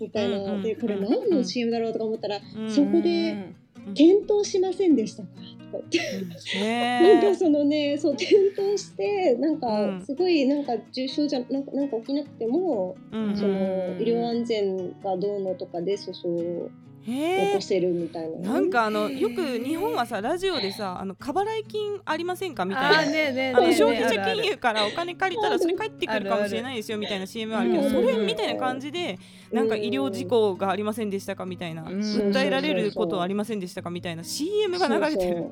[0.00, 3.56] みたいな、うんでこれ何の CM だろうとか思ったら、うんそこでうん
[3.92, 5.28] 転倒しませんでしたか？
[5.72, 6.04] とか言っ
[6.44, 10.02] て、なんかそのねそう転倒してなんうかん。
[10.04, 13.54] すごいなんか重症じゃなんかなんか起きなくても、うんその
[13.98, 16.70] 医療安全がどうのとかで訴訟を
[17.04, 23.60] 起こせるみたいなね、なんかあのよく日本はさラジオでさあの過払い金ありませんかみたいな。
[23.72, 29.18] 消費者金融からお金借りたらそれ返ってくるかもしれないですよみたいな CM あるけどうんそれみたいな感じで
[29.52, 31.82] なんか医療事故がありませんでしたかみたいな。
[31.82, 32.00] うん。
[32.00, 34.22] 訴えられることはありませんでしたかみたいな。
[34.22, 35.50] CM が流れてる。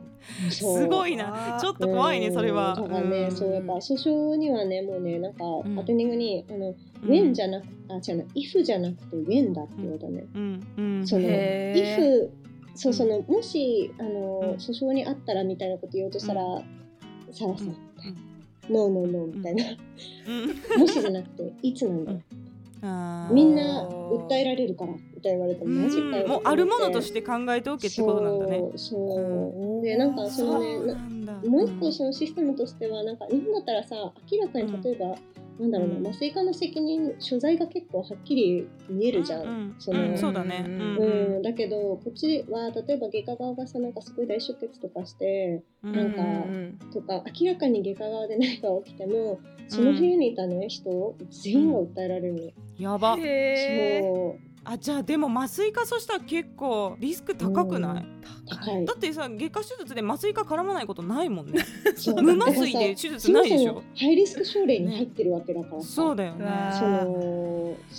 [0.50, 1.58] すごいな。
[1.60, 2.74] ちょっと怖いねそれは。
[2.78, 2.88] うん。
[2.88, 3.36] だからね、うん。
[3.36, 5.78] そうやっぱ訴訟にはねもうねなんかん。
[5.78, 12.30] アテンディングに、あのうん when じゃなくあ違うな if じゃなくて when だって言うんうんその if
[12.78, 14.50] そうそのもしあの、うん。
[14.52, 16.42] 訴訟にあったらみたいなこと言おうとしたら、
[17.32, 17.76] さらさ、うん
[18.72, 19.64] no no no みたいな、
[20.28, 20.78] うん。
[20.78, 22.12] もしじゃなくていつなんだ
[23.32, 28.58] みんな訴えられるからみたいな言われてマジかようんもうあるものとして考えておけってことなんだね。
[28.58, 33.96] そうそうでなんかそのねなもう一個そのシステムとしてはなんか日本だったらさ
[34.30, 35.16] 明らかに例えば、
[35.58, 36.06] なんだろうな、うん。
[36.06, 39.42] 麻酔科の責任所在が結構はっきり見えるじゃん。
[39.42, 40.64] うんそのうんそうだね。
[40.66, 41.38] ううん。
[41.38, 46.78] ん、だけどこっちは例えば外科側がさなんかすごい大出血とかしてうんなんかうん。
[46.92, 52.40] とか明らかに外科側で何か起きてもその部屋にいたね人全員が訴えられるの、
[52.78, 53.16] やば。
[53.16, 58.06] そうあじゃあでも麻酔科そしたら結構リスク高くない、
[58.46, 58.84] 高い。
[58.84, 61.64] だってさ外科手術で麻酔科絡まないことないもんね。
[61.96, 62.22] そう。
[62.22, 63.82] 無麻酔で手術ないでしょ？
[63.96, 66.44] ハイリスク症例に入ってるわけだからさ、そうだよね。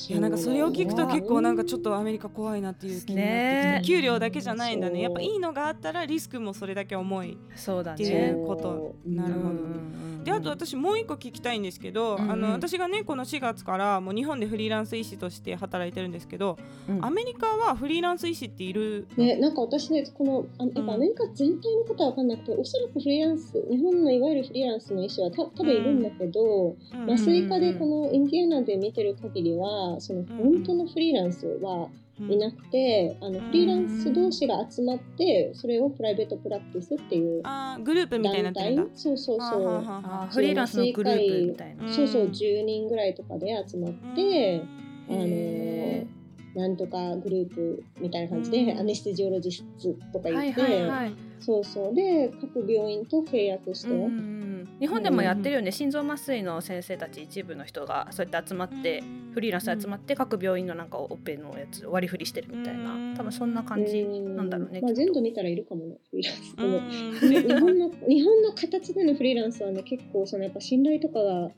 [0.10, 3.80] いやなんかそれを聞くと結構なんかちょっとアメリカ怖いなっていう気になってきね。
[3.82, 5.02] て給料だけじゃないんだね。
[5.02, 8.96] やっぱいいのがあったらリスクもそれだけ重いそうだっていねうこと。
[9.08, 9.50] なるほど。
[9.50, 12.32] うんであと私もう一個聞きたいんですけど、うんうん。
[12.32, 16.59] あの私がねこの4月からもう日本でフリーランス医師として働いてるんですけど、
[16.90, 17.06] うん。
[17.06, 19.08] アメリカはフリーランス医師っている。
[19.18, 27.12] ね、なんか私ね、このあやっぱアメリカ全体のことは分かんなくて、おそらくフリーランス、日本のいわゆるフリーランスの医師はた多分いるんだけど、うん。
[27.12, 31.90] 麻酔科でこのインディアナで見てる限りは、その本当のフリーランスは
[32.28, 38.84] いなくて、あのフリーランス同士が集まって、それをプライベートプラクティスっていうあーグループみたいにな団ってるんだ。
[38.84, 40.34] 体、そうそうそう。
[40.34, 41.86] フリーランスのグループみたいな。
[41.86, 44.62] うんそうそう10人ぐらいとかで集まって、
[45.10, 46.08] あのへ
[46.56, 48.80] なんとかグループみたいな感じで、うん。
[48.80, 51.96] アネステジオロジストとか言って、はいはいそうそう。
[51.96, 54.40] で各病院と契約して、うんうん
[54.80, 55.72] 日本でもやってるよね。
[55.72, 63.16] 心臓麻酔の先生たち一部の人がそうやって集まってフリーランスで集まって各病院のなんかオペのやつ割り振りしてるみたいな。
[63.16, 66.56] 多分そんな感じなんだろうねまあ、全部見たらいるかもねフリーランス。
[66.56, 71.52] でも、うん日本の日本の形でのフリーランスはね結構そのやっぱ信頼とかが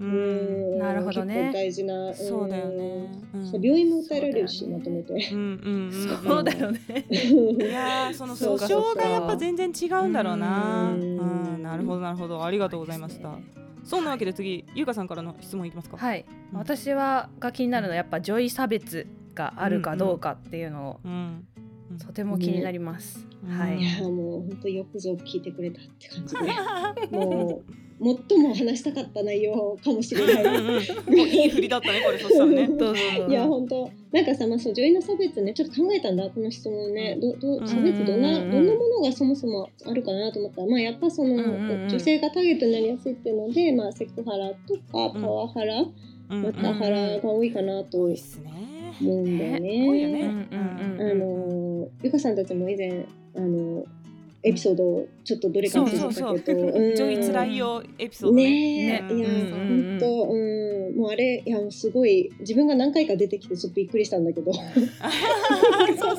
[0.00, 0.08] うん。
[0.08, 0.12] う
[0.76, 1.50] んなるほどね。
[1.52, 3.08] 大事な、んそうだよね。
[3.60, 4.78] 病院も訴えられるし、そうだよね。
[4.78, 5.34] まとめて。
[5.34, 6.80] うんうんうんそうだよね。
[7.10, 10.92] いやーその訴訟がやっぱ全然違うんだろうな。
[10.92, 11.56] ううん。
[11.58, 12.44] ん、なるほどなるほど。
[12.44, 13.38] ありがとうございました。
[13.84, 15.96] そんなわけで次ゆうかさんからの質問いきますか。
[15.96, 16.24] はい。
[16.52, 16.58] うん。
[16.58, 21.46] 私はが気になるのはやっぱ女医差別があるかどうかっていうのをうん。
[22.04, 23.78] とても気になります、ねはい。
[23.78, 27.16] いやもう本当よくぞ聞いてくれたって感じで。
[27.16, 30.82] もう最も話したかった内容かもしれない。
[31.14, 32.68] いい振りだったねこれそしたらね。
[33.28, 33.90] いや本当。
[34.12, 37.16] なんかさまあそう女優の差別ねちょっと考えたんだこの質問ね。
[37.20, 41.36] どど差別どんな、うんどんなものがそもそもあるかなと思ったらまあやっぱその、
[41.88, 48.14] 女性がターゲットになりやすいっていうのでまあセクハラとかパワハラ、うんまたハラが多いかなと思。
[49.02, 50.48] うんだよね。
[50.98, 53.06] あのゆかさんたちも以前
[53.36, 53.84] あの
[54.46, 56.38] エピソードをちょっとどれか忘れそうそう。
[56.38, 56.66] たけど、う。
[56.66, 56.94] ん。
[56.94, 58.44] 女医つらいよエピソードね。
[58.44, 64.52] ねえ、いや、ねうん本当、うん、もうあれ、いや、もうすごい、自分が何回か出てきて、ちょっとびっくりしたんだけど。
[64.52, 64.58] で
[65.98, 66.16] そう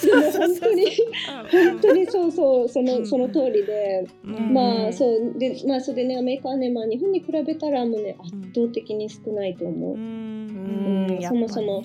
[0.00, 0.86] そうも本当に。
[1.50, 3.06] 本当にそうそう、その、うん。
[3.06, 4.06] その通りで。
[4.24, 4.54] うん。
[4.54, 9.94] まあ、そう、で、まあ、それでね、アメリカはね、まあ、日本に比べたら、もうね、圧倒的に少ないと思う。
[9.94, 11.18] うん。
[11.20, 11.82] そもそも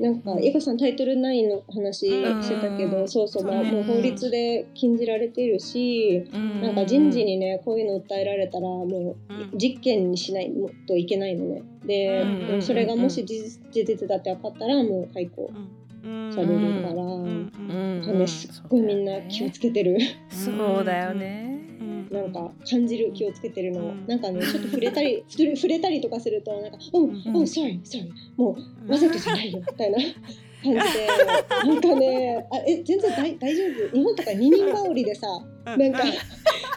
[0.00, 3.08] なんか、ゆかさんタイトル9の話してたけど、うん。
[3.08, 3.70] そうそう、まあ、そうね。
[3.72, 6.24] もう法律で禁じられているし。
[6.60, 9.58] なんか人事にねこういうの訴えられたらもううん。
[9.58, 10.52] 実験にしない
[10.86, 11.62] といけないのね。
[11.86, 17.52] で、それがもし事実事実だって分かったらもう解雇うんされるから、うん。
[18.02, 19.98] あのすっごいみんな気をつけてる、
[20.30, 21.59] そうだよね。
[22.10, 22.22] な。
[22.22, 23.80] んか感じる気をつけてるの。
[23.80, 24.06] を、うん。
[24.06, 27.36] なんかねちょっと触れたり 触れ触れたりとかするとなんか「おう、うん。
[27.36, 30.04] おう sorry sorry もうわざとじゃないよ」みたいな感
[30.64, 30.78] じで。
[31.66, 33.96] なんかねあえ全然大大丈夫？
[33.96, 35.26] 日本とか二人羽織でさ
[35.64, 35.98] なんか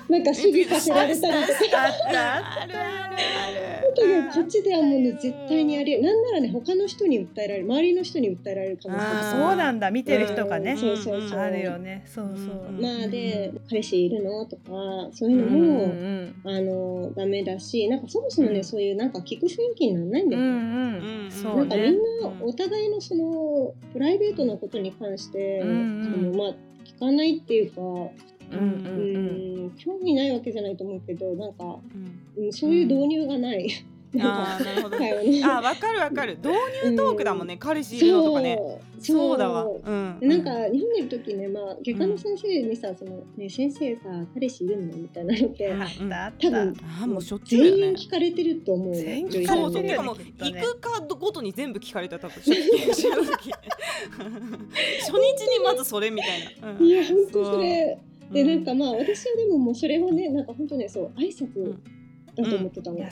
[0.09, 1.85] なんか主義させられたりとか。
[1.85, 2.61] あった。
[2.63, 3.15] あるある。
[3.17, 4.31] ある。
[4.33, 9.91] こっちではもうね絶対にありなんならね他の人に訴えられる周りの人に訴えられる可能性そうなんだ。
[9.91, 10.71] 見てる人がね。
[10.71, 10.77] うん。
[10.77, 11.39] そうそうそう。
[11.39, 12.03] あるよね。
[12.05, 12.65] そうそう。
[12.69, 12.81] うん。
[12.81, 14.63] まあで彼氏いるのとか
[15.13, 16.35] そういうのうんも、うん。
[16.43, 18.63] あのダメだしなんかそもそもね、うん。
[18.63, 21.99] そういうなんか聞く雰囲気にならないんだうんよ、なんかみんね。
[22.21, 27.81] なお互いのそのプライベートなことに関して、そのまあ聞かないっていうか、
[28.51, 29.65] うんううん。
[29.67, 31.53] ん、興味ないわけじゃないと思うけどなん。
[31.53, 31.79] か、
[32.37, 33.67] うん、そういう導入がない、
[34.13, 34.55] なん。
[34.55, 35.43] あなるほどね会話に。
[35.43, 36.49] あわかるわかる導
[36.85, 37.47] 入トークだもん。
[37.47, 38.57] ね彼氏いるのとかね
[38.99, 40.17] そうそうだわうん。
[40.21, 40.43] なん。
[40.43, 44.01] か日本にいる時ね、まあ、外科の先生にさ、そのね、先生さ
[44.33, 45.79] 彼氏いるのみたいなのって、あっ
[46.09, 46.47] たあった。
[46.47, 49.83] 多分あもうしょっちゅうだ全員聞かれてると思う全員女優そうそうさん。
[49.83, 53.09] ねてかもうきっとね行くかごとに全部聞かれた多分初日初
[55.11, 57.97] 日にまずそれみたいな、いや本当それ
[58.31, 61.75] でうなんかまあ私はでももうそれはねなんか本当ねそう挨拶
[62.35, 63.03] だと思ってたの、うん。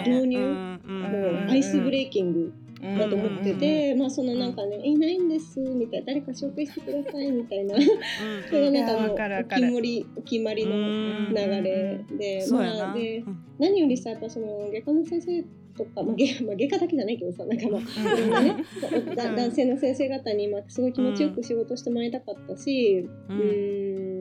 [0.00, 0.38] 導入。
[0.86, 2.52] もうアイスブレイキング
[2.82, 7.76] うんだと思ってて、まあそのなんかね「いないんです」みたいな「誰か紹介してください」みたいな。
[8.48, 13.38] それがなんかもうお決まりお決まりの流れで、まあでうん。
[13.58, 15.44] 何よりさやっぱその外科の先生
[15.76, 18.64] とか、まあ、外まあ外科だけじゃないけどさなんかまあいろんなね
[19.14, 23.42] だ男性の先生方にまあすごい気持ちよく仕事してもらいたかったし、ううんん、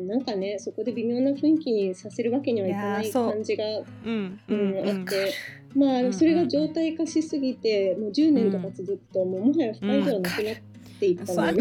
[0.09, 3.63] なんかねそこで微妙な雰囲気にさせるわけにはいかない感じが、
[4.05, 5.33] うんあって。
[5.75, 10.55] まうんあそれが状態化しすぎてもう10年とか続くともうもはや不快ではなくなっ
[10.99, 11.57] ていったわかる。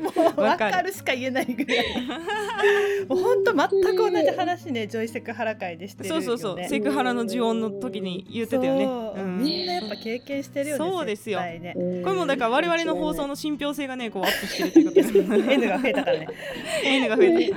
[0.00, 1.86] もうわかるしか言えないぐらい。
[3.08, 6.08] もう本当全く同じ話ね、ジョイセクハラ会でしてね。
[6.08, 10.78] そうそうそうセクハラの呪音の時に言ってたよねみんなやっぱ経験してるよね。
[10.78, 11.74] そうですよね。
[11.76, 15.18] うんこれもだから我々の放送の信憑性がねこうアップ してるっていうことです
[15.52, 16.28] N が増えたからね。
[16.84, 17.56] N が増えていや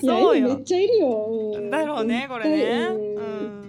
[0.00, 3.20] そうよめっちゃいるよ、うんだろうねこれねうんう
[3.64, 3.67] ん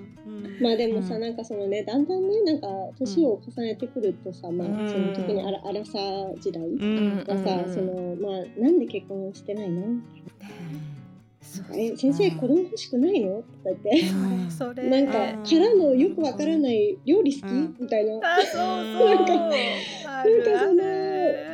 [0.60, 1.22] まあでもさ、うん。
[1.22, 2.68] なんかそのねだんだんねなんか
[2.98, 4.72] 年を重ねてくるとさ、まうん。
[4.74, 7.24] あその時にアラアラサー時代うん。
[7.26, 7.74] がさ、うん。
[7.74, 9.84] そのまあなんで結婚してないの？
[11.74, 13.38] え先生子供欲しくないの？
[13.38, 13.90] とか言って。
[14.82, 14.90] うん。
[14.90, 15.20] なんかか
[15.60, 17.76] らのよくわからない料理好き、うん。
[17.80, 18.14] みたいな。
[18.14, 18.32] なんか
[20.06, 20.84] あなんかその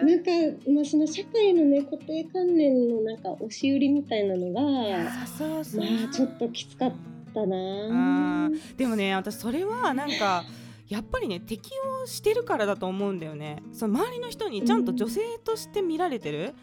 [0.04, 0.32] なんか、
[0.72, 6.96] まあ、その社会のね固定観念のなんか押し売りみたいなのがそうそうまあちょっときつかった
[7.46, 8.48] な。
[8.48, 10.44] あでもね私それはなんか
[10.88, 11.72] やっぱりね適
[12.04, 13.64] 応してるからだと思うんだよね。
[13.74, 16.54] その周りの人にちゃんと女性として見られてる、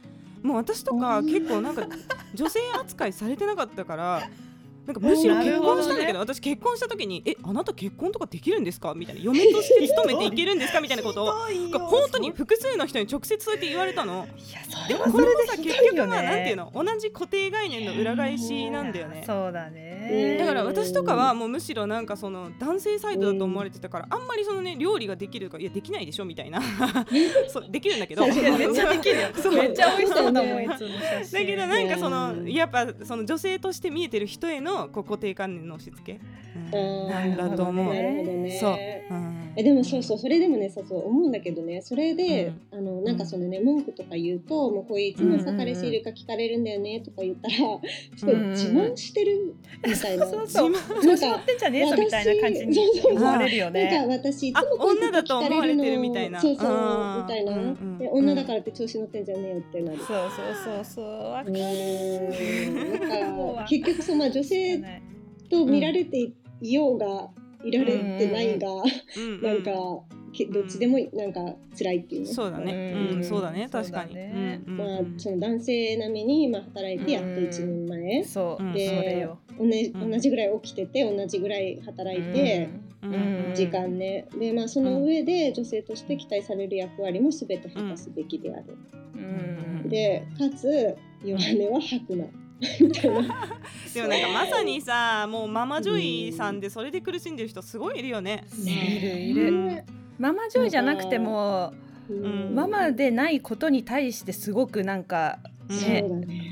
[0.43, 1.87] もう私とか結構なんか
[2.35, 4.31] 女性扱いされてなかったから
[4.87, 11.27] なんかむしろ結婚したんだけど私結婚した時に「えあなた結婚とかできるんですか?」みたいな「嫁として勤めていけるんですか?」みたいなことを
[11.79, 14.27] 本当に複数の人に直接そうやって言われたの。
[14.37, 16.57] いやそでもこれもさ結局はなんていうね。
[16.57, 16.73] の？
[16.75, 19.23] 同じ固定概念の裏返しなんだよね。
[19.25, 20.37] そうだね。
[20.39, 26.25] だから私とかはもうむしろなんかその男性サイドだと思われてたからあんまりそのね料理ができるかいやできないでしょ？
[26.25, 26.61] みたいな
[27.49, 28.35] そうできるんだけどめっ
[28.75, 29.29] ちゃできるよ。
[29.53, 30.67] めっちゃ美味しそうだもんい。
[30.67, 30.77] だ
[31.47, 36.21] けどなんかそのうんやっぱその女性として見えてる人へののこう固定観念の押し付け、
[36.77, 37.95] うん、あーだと思う。
[37.95, 38.51] なるほどね。
[38.59, 39.53] そう、うん。
[39.57, 40.19] えでもそうそう。
[40.19, 41.83] それでもねさそう思うんだけどね。
[41.83, 47.55] それで、あのなんかそのね文句とか言うともうこういつもさうんうんうん彼氏いるか聞かれるんだよねとか言ったら
[48.17, 49.55] すごい自慢してる
[49.87, 50.27] みたいな。
[50.27, 53.13] そうそう自なんかってんじゃねえぞみたいな感じにそうそうそう。
[53.17, 53.91] 思われるよなんね。
[53.91, 56.41] か私いつもあこういう女だと聞かれるのみたいな。
[56.41, 56.73] そうそうう
[57.19, 59.99] んみたいな、うんうんで女だからって調子乗ってんじゃねえよってなる。
[59.99, 60.19] そうそう
[60.75, 61.05] そうそう。
[61.31, 61.61] わかうる。
[63.69, 64.62] 結局その女性
[65.51, 67.31] と見られていようが
[67.65, 68.69] いられてないが、
[69.43, 69.73] なんか
[70.33, 72.27] けどっちでもなんか辛いっていうね。
[72.33, 73.17] そうだね、うん。
[73.19, 73.69] うん、そうだね。
[73.71, 74.15] 確かに、
[74.67, 79.39] まあ、その男性並みにまあ働いてやっと1年前、そう、でよ。
[79.59, 82.69] 同じぐらい起きてて同じぐらい働いて、
[83.55, 88.65] 時間ねでまあその上で女性として期待される役割も全て果たすべきである、
[89.15, 89.89] うん。
[89.91, 92.25] でかつ弱音は吐くな
[92.81, 93.23] みたいな。
[93.93, 98.45] でもなんかまさにさもうママ女医さんでそれで苦しんでる人すごいいるよね。
[98.65, 99.87] いるいるね
[100.19, 101.73] ママジョイじゃなくても、
[102.09, 102.55] うん。
[102.55, 105.39] ママでないことに対してすごくなんか
[105.69, 106.05] ね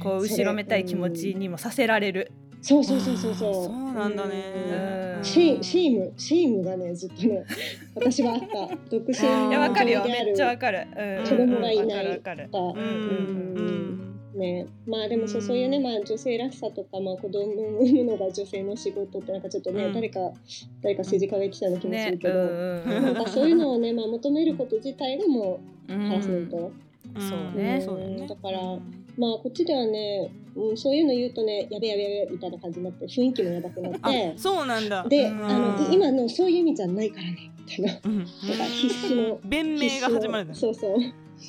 [0.02, 2.32] こう後ろめたい気持ちにもさせられる。
[2.62, 3.54] そうそうそうそうそう。
[3.54, 5.14] そうなんだね。
[5.18, 5.24] うん。
[5.24, 7.44] シーシームシームがねずっとね
[7.94, 8.46] 私はあった。
[8.90, 10.04] 独身いやわかるよ。
[10.04, 10.86] めっちゃわかる。
[10.96, 11.24] うん。
[11.24, 12.08] 子供がいない。
[12.08, 12.82] わかるわかる。
[12.82, 13.64] うん。
[13.64, 13.69] うん
[14.40, 15.46] ね、まあでもそううん。
[15.46, 19.92] そういうね、まあ、女性らしさとか、まあ、子供を産むのが女性の仕事ってなんかちょっとね、うん。
[19.92, 20.18] 誰か
[20.82, 22.42] 誰か政治家が言ってたような気もすねるけど、う
[23.00, 23.14] ん。
[23.14, 26.56] なんかそういうのをね、まあ、求めること自体がもううハラスメンんト、
[27.14, 27.22] うん。
[27.22, 28.26] そうねそうだよね。
[28.26, 28.60] だから
[29.18, 35.04] まあこっちではね、うん、そういうの言うとねやべやべやべみたいな感じになって雰囲気もやばくなっあてそうなんだ。
[35.08, 35.44] で、うん。
[35.46, 38.00] あの今のそういう意味じゃないからねみたいな。
[38.04, 38.24] うん。
[38.24, 40.96] か必死の弁明が始まるんだそうそう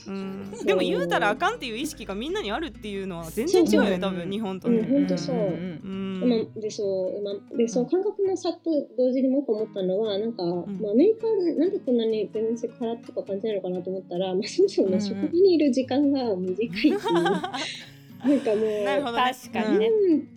[0.08, 0.52] うん。
[0.66, 4.88] でも言うたらあかんっていう意識がみんなにあるっていうのは全然違うよね多分日本とうんね。
[4.88, 6.24] ほんとそううん。
[6.28, 10.48] まあ、でそう、まあ、でその感覚の差と同時にもう一個思ったのはなんか、ん。
[10.48, 16.68] まあ、アメリカでなんでこんなに全然セクハラとか感じないのかなと思ったら、まあ、そもそも職場にいる時間が短い。
[16.68, 17.00] っていう
[18.24, 19.34] なんかもうなるほどね。
[19.34, 19.89] 確かにね。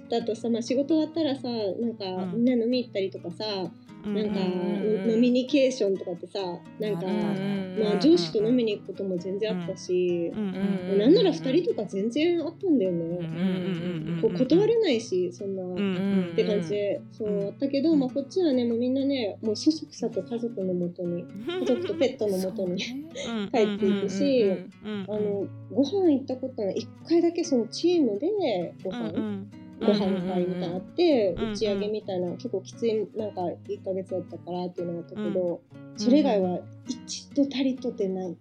[0.08, 2.44] だとさ、まあ、仕事終わったらさなんか、うん。
[2.44, 4.74] みんな飲み行ったりとかさ、うんなんか、うん
[5.04, 6.40] ノミニケーションとかってさ
[6.80, 14.20] なんか、うんまあ、上司と飲みに行くことも全然あったし、うなんなら2人とか全然あったんだよね。
[14.22, 15.62] こう断れないしそんな。
[15.62, 16.70] って感じ。
[16.70, 24.42] で、そうあったけど、まあ、こっちはねもうみんなねもうそそくさと家族のもとに家族とペットのもとにうん帰っていくし、
[24.84, 29.50] うんあのご飯行ったことない1回だけそのチームでご飯、うん
[29.80, 35.60] ご飯会みたいなのあって、うん打ち上げみたいな結構きついなんか1ヶ月だったからっていうのがあったけど、
[35.96, 38.36] それ以外は一度たりとてない。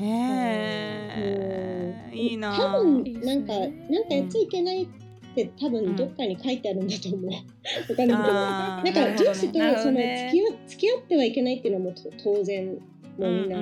[0.00, 0.04] へ
[2.10, 4.86] えいいな多分なんかなんかやっちゃいけないっ
[5.34, 7.26] て多分どっかに書いてあるんだと思う。
[7.26, 7.32] わ
[7.96, 9.02] かんないけど。
[9.02, 12.78] なんか上司とその付き合付き合ってはいけないっていうのはも当然
[13.18, 13.58] もうみんな、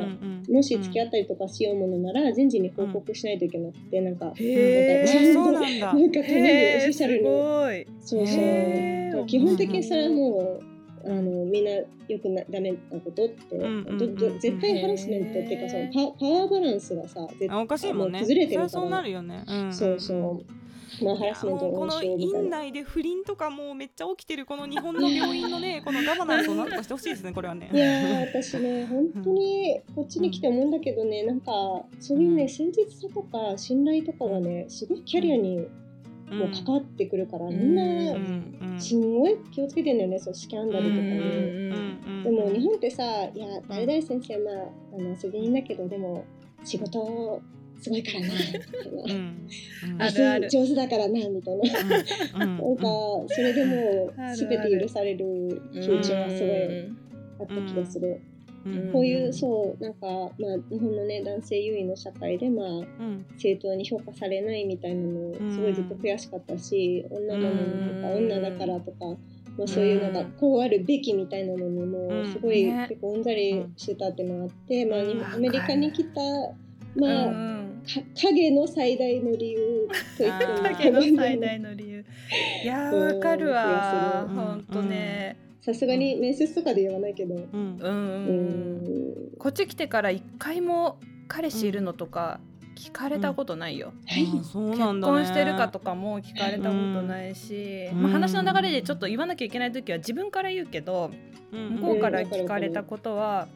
[0.52, 5.92] もし付き合ったりとかしようものなら人事に報告しないといけなくて、なんかへーえなんかそうなんだ。
[5.92, 8.22] なんか紙でオフィシャルすに。
[8.22, 9.26] そうそう。
[9.26, 10.76] 基本的にそれはもう
[11.06, 11.86] あのみんなよ
[12.20, 18.18] くなダメなことって、んうんうんどど絶対ハラスメントっていうかそのパパワーバランスがさ絶あおかしいもんね。
[18.18, 18.68] う崩れてるから。
[18.68, 19.44] そうなるよね。
[19.46, 19.72] うん。
[19.72, 20.55] そうそう
[21.02, 22.02] まあこの。
[22.02, 27.70] 院内で不倫とかもうめっちゃ起きてるこの日本の病院のね このガバナンスをなんとかしてほしいですねこれはね。
[27.72, 31.52] いやー私ね本当にこっちに来て思うんだけどねなんか
[32.00, 32.66] そういうねうん。
[32.66, 35.66] 誠実さとか信頼とかがねすごいキャリアに
[36.30, 38.80] もう関わってくるから、みんうなん。
[38.80, 42.24] すんごい気をつけてんだよねそうスキャンダルとかに。
[42.24, 44.54] でも日本ってさ「いや誰々先生まあ
[44.94, 46.24] あの遊び人だけどでも
[46.64, 47.40] 仕事
[47.80, 49.20] すごいからな」みたい
[49.98, 50.04] な。
[50.06, 50.50] あるある。
[50.50, 52.84] 上手だからなみたいな、 なんか
[53.28, 57.06] それでも全て許される風潮がすごい
[57.40, 58.20] あった気がする。
[58.66, 58.92] うん。
[58.92, 60.30] こういうそうなんか、まあ、
[60.70, 62.68] 日本のね男性優位の社会で、まあ、
[63.38, 68.24] 正当に評価されないみたいなのすごいずっと悔しかったし、女なのにとか、うん。
[68.24, 69.06] 女だからとか、
[69.56, 72.26] まあ、そういうのがこうあるべきみたいなのにもうん。
[72.26, 72.86] すごいね。
[72.88, 76.20] 結構うんざりしてたってのがあって、まあ、アメリカに来た、
[76.96, 77.65] まあうんか
[78.20, 82.04] 影の最大の理由と言っても影の最大の理由。
[82.64, 84.26] いやーわかるわ。
[84.28, 85.36] うん本当ね。
[85.62, 87.34] さすがに面接とかで言わないけど。
[87.34, 89.32] うんうんううん。
[89.34, 92.40] んこっち来てから一回も彼氏いるのとか
[92.76, 93.92] 聞かれたことないよ。
[94.54, 101.10] うんだね婚してるかとかも聞かれたことないし、うんまあ、話の流れでちょっと言わなきゃいけない時は自分から言うけど
[101.52, 103.48] うん向こうから聞かれたことは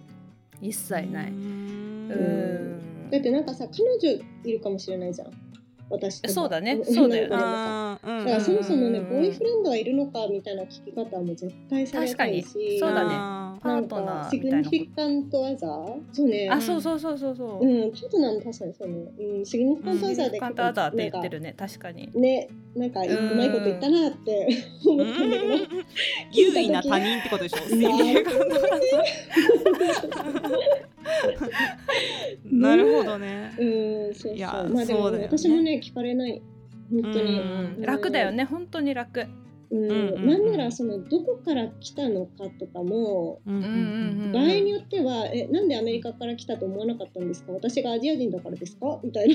[0.61, 1.31] 一切ない。
[1.31, 5.51] ううんんだってなんかさ彼女いるかもしれないじゃん。
[5.91, 6.77] 私そうだね。
[6.77, 13.11] 女そうだよだからそもそもね、うんボーイフレンドはいるのかみたいな聞き方はもう絶対されないし、そうだね。
[13.13, 13.61] あー。
[13.61, 16.49] パートナなんかシグニフィカントアザーそうね。
[16.51, 17.67] あそうそうそうそうそう。
[17.67, 18.95] うん、パートナーも確かにそうね。
[19.19, 21.55] うん、シグニフィカントアザーでカンターザーって言ってるね。
[21.59, 22.09] 確かに。
[22.15, 23.37] ね、なんかううん。
[23.37, 24.49] まいこと言ったなって。
[24.87, 25.31] 思ったん。
[25.31, 25.49] だけど。
[26.33, 27.57] 優位な他人ってことでしょ。
[32.51, 33.53] なるほどね。
[33.59, 33.65] う
[34.11, 34.35] ん、そうそう。
[34.37, 36.43] いやまあでも、そうだよね私もね聞かれない。
[36.91, 37.41] 本当に。
[37.41, 39.21] うん楽だよね本当に楽
[39.71, 39.85] うん。
[39.85, 43.41] うんうんなんならそのどこから来たのかとかも。
[43.47, 47.51] うんうんうん場合によっては、え、なんでアメリカから来たと思わなかったんですか？
[47.53, 49.01] 私がアジア人だからですか？
[49.03, 49.35] みたいな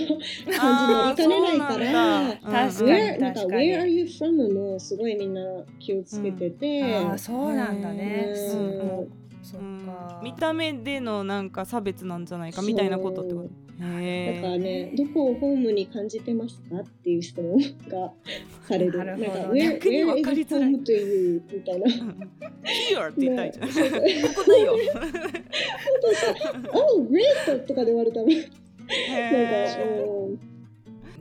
[0.58, 4.54] 感じになりかねないから、あーそう確かになんか、確かに Where are you from?
[4.72, 5.42] もすごいみんな
[5.80, 8.34] 気をつけてて、ああそうなんだね
[10.24, 13.66] 見た目でのなんか差別なんじゃないかみたいなことってこと？
[13.82, 14.58] へだからえ。
[14.58, 17.58] ね、どこをホームに感じてますかっていう質問
[17.90, 18.12] が
[18.68, 18.98] される。
[19.04, 21.44] なるほどんか、逆 Where, に分かりづらい home to you?
[21.52, 21.88] みたいな。
[21.88, 23.68] Here って言ったらいいじゃん。
[23.68, 24.76] ねそうそうここだよ。
[26.74, 27.66] Oh, great!
[27.66, 28.36] とかで終わるため。
[28.36, 28.46] なん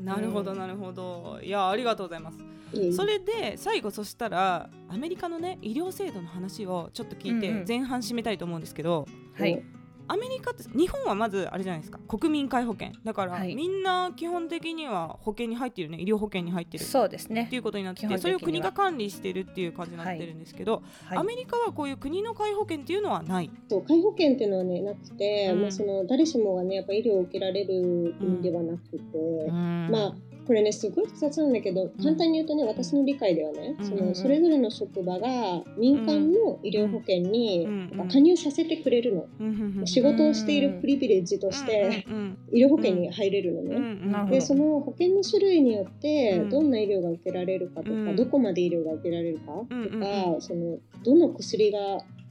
[0.07, 1.41] か、なるほどなるほど。
[1.43, 2.54] いやありがとうございます。
[2.75, 7.65] いいそれで最後そしたらアメリカのね医療制度の話をちょっと聞いてうんうん。
[7.67, 9.63] 前半締めたいと思うんですけど、はい。
[10.07, 12.93] アメリカって日本はまずあれじゃないですか国民皆保険。
[13.05, 13.55] だから、はい。
[13.55, 16.83] みんな基本的には保険に入ってるね医療保険に入ってる。
[16.83, 17.47] っそうですね。
[17.49, 21.19] ていうことになっててそれを国が管理してるっていう感じになってるんですけど、はい。
[21.19, 23.51] アメリカはこういう国の皆保険っていうのはない。
[23.69, 25.63] そう介護保険っていうのはねなくて、うん。
[25.63, 30.15] まあ、その誰しもがねやっぱ医療を受けられる国ではなくて、ままあ
[30.47, 33.87] これねすごい複雑なんだけど簡単に言うとね私の理解ではね、うん。
[33.87, 37.67] そのそれぞれの職場が民間の医療保険に
[38.11, 42.07] 加入させてくれるの、仕事をしているプリビレッジとして
[42.53, 44.31] 医療保険に入れるのね。
[44.31, 46.51] でその保険の種類によってうん。
[46.51, 48.17] どんな医療が受けられるかとか、うん。
[48.17, 51.79] どこまで医療が受けられるかとか、そのどの薬が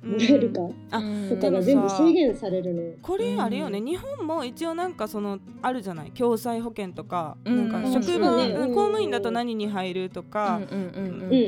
[0.03, 2.81] もらえるかあとかが全部制限されるの。
[3.01, 6.11] これあれよね、日本も一応なんかそのあるじゃない？
[6.11, 7.69] 共済保険とか、うん。
[7.69, 8.03] なんかうん。
[8.03, 8.29] 職場、
[8.67, 10.59] 公務員だと何に入るとか、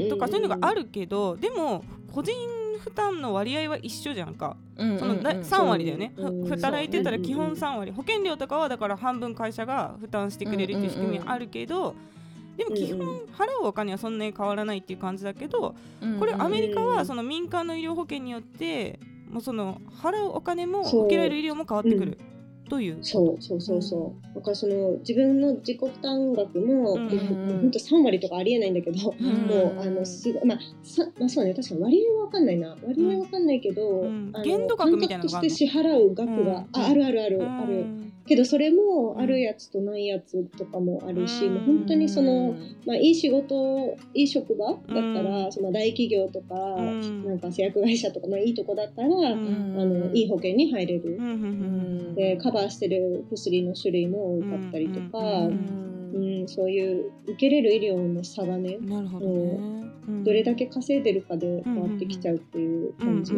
[0.09, 1.83] とかそういうのがあるけどでも
[2.13, 2.33] 個人
[2.79, 5.43] 負担の割合は一緒じゃんか、うんそのだうんうん。
[5.43, 6.13] 3割だよね、
[6.49, 7.91] 働いてたら基本3割。
[7.91, 11.95] 保険料とかはだから半分会社が負担してくれるっていう仕組みはあるけど、
[12.57, 13.09] でも基本うん。
[13.09, 18.99] うん払うお金はそんなに変わらないっていう感じだけどうんこれアメリカうんはその民間の医療保険によって
[19.29, 22.17] もうその払うお金も受けられる医療も変わってくる
[22.69, 22.97] という。
[23.01, 24.35] そうそうそうそう。
[24.35, 31.53] だからその自分の自己負担額も、うんう本当三割とかありえないんだけど、うんもうあのすごいまあさまあそうね。
[31.53, 32.75] 確かに割合はわかんないな。
[32.83, 34.31] 割合はわかんないけど、うん。
[34.43, 36.47] 限度額みたいなのがあるとして支払う額が、うん。
[36.53, 37.85] ああるあるある、ある。
[38.27, 42.55] けどそれもあるやつとないやつとかもあるし、うんもう本当にその、
[42.85, 45.51] まあ、いい仕事いい職場だったら、うん。
[45.51, 47.25] その大企業とか、ん。
[47.25, 49.79] なんか製薬会社とかのいいとこだったら、うん。
[49.79, 52.15] あのいい保険に入れる。
[52.15, 59.33] でカバーしてる薬の種類も多かったりとか、ううんんそういう受けれる医療の差がね、なるほどね。
[59.69, 63.33] うんどれだけ稼いでるかで変わってきちゃうっていう感じ。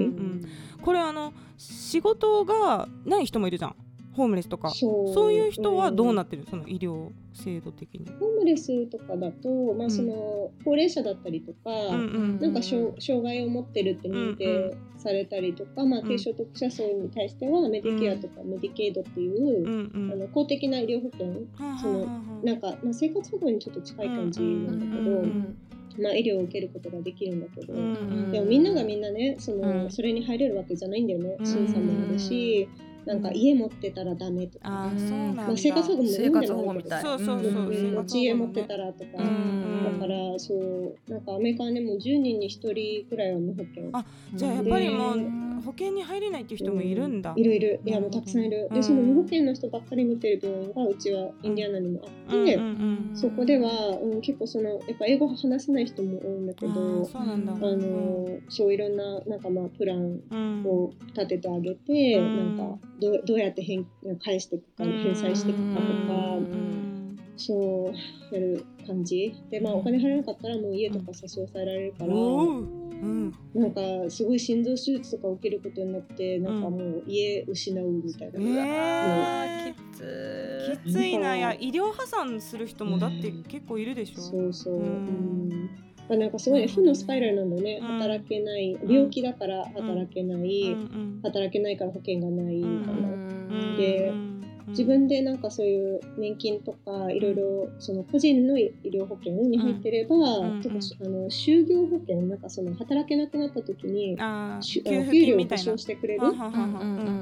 [0.82, 3.76] これあの仕事がない人もいるじゃん
[4.18, 5.34] ホームレスとかそう。
[5.34, 8.06] いう人はどうなっってる、その医療制度的に。
[8.20, 16.08] ホームレスとかだと、まあ、その高齢者だったりとか、うんなんか障障害を持ってるって認定されたりとか、まあ、うん。
[16.08, 20.12] 低所得者層に対してはメディケアとかメディケイドっていう、うんうん。
[20.12, 21.34] あの公的な医療保険
[21.82, 22.06] その
[22.44, 25.58] なんか、まあ、生活保護にちょっと近い感じなんだけど、うんうん
[26.00, 27.84] まあ、医療を受けることができるんだけど、うんう
[28.28, 28.32] ん。
[28.32, 29.92] でもみんながみんなねその、うん。
[29.92, 31.46] それに入れるわけじゃないんだよねうん。
[31.46, 32.68] 審査もあるし、
[33.08, 35.44] なんか家持ってたらダメとか、あーそうなんだ。
[35.48, 37.02] まあ、生活保護も生活保護みたい。
[37.02, 37.40] そうそうそうう。
[37.40, 37.44] ん。
[37.44, 40.00] 生活保護もね持ち家持ってたらとか、うん。
[40.00, 43.90] だからそうなんかアメリカはねもう10人に1人くらいは無保険。
[43.94, 44.06] あ
[44.36, 45.24] じゃあやっぱりもうで
[45.66, 47.34] 保険に入れないっていう人もいるんだ。
[47.36, 47.80] いるいる。
[47.86, 48.76] いやもうたくさんいる、うん。
[48.76, 57.54] でその無保険の人ばっかり見てる病院がうちはインディアナにもあって、うんうんそこでは、うん、結構そのやっぱ英語話せない人も多いんだけどーそうなんだ。
[57.54, 60.64] あのそういろんななんかまあプランうん。
[60.66, 62.58] を立ててあげて、うん。
[62.58, 63.86] なんかどうどうやって返
[64.24, 67.20] 返していくか返済していくかとか、うん。
[67.36, 67.92] そ
[68.32, 69.36] うやる感じ。
[69.52, 73.34] でまあお金払えなかったらもう家とか差し押さえられるから、うん。
[73.54, 84.22] なんかすごい心臓手術とか受けることになってなんかもう家失うみたいな、ねえあーきつきついな、いや医療破産する人もだって結構いるでしょ。
[84.22, 85.70] そうそう、ううんん
[86.10, 87.88] まあ、なんかすごいね負のスパイラルなんだよね、うん。
[88.00, 88.78] 働けない。
[88.88, 94.34] 病気だから働けない、うん働けないから保険がないみたいな、うんでうん
[94.68, 106.22] 自分でなんかそういう年金とかいろいろその個人の医療保険に入ってれば、うんとかあの就業保険なんかその働けなくなった時にあ給料を保証してくれる？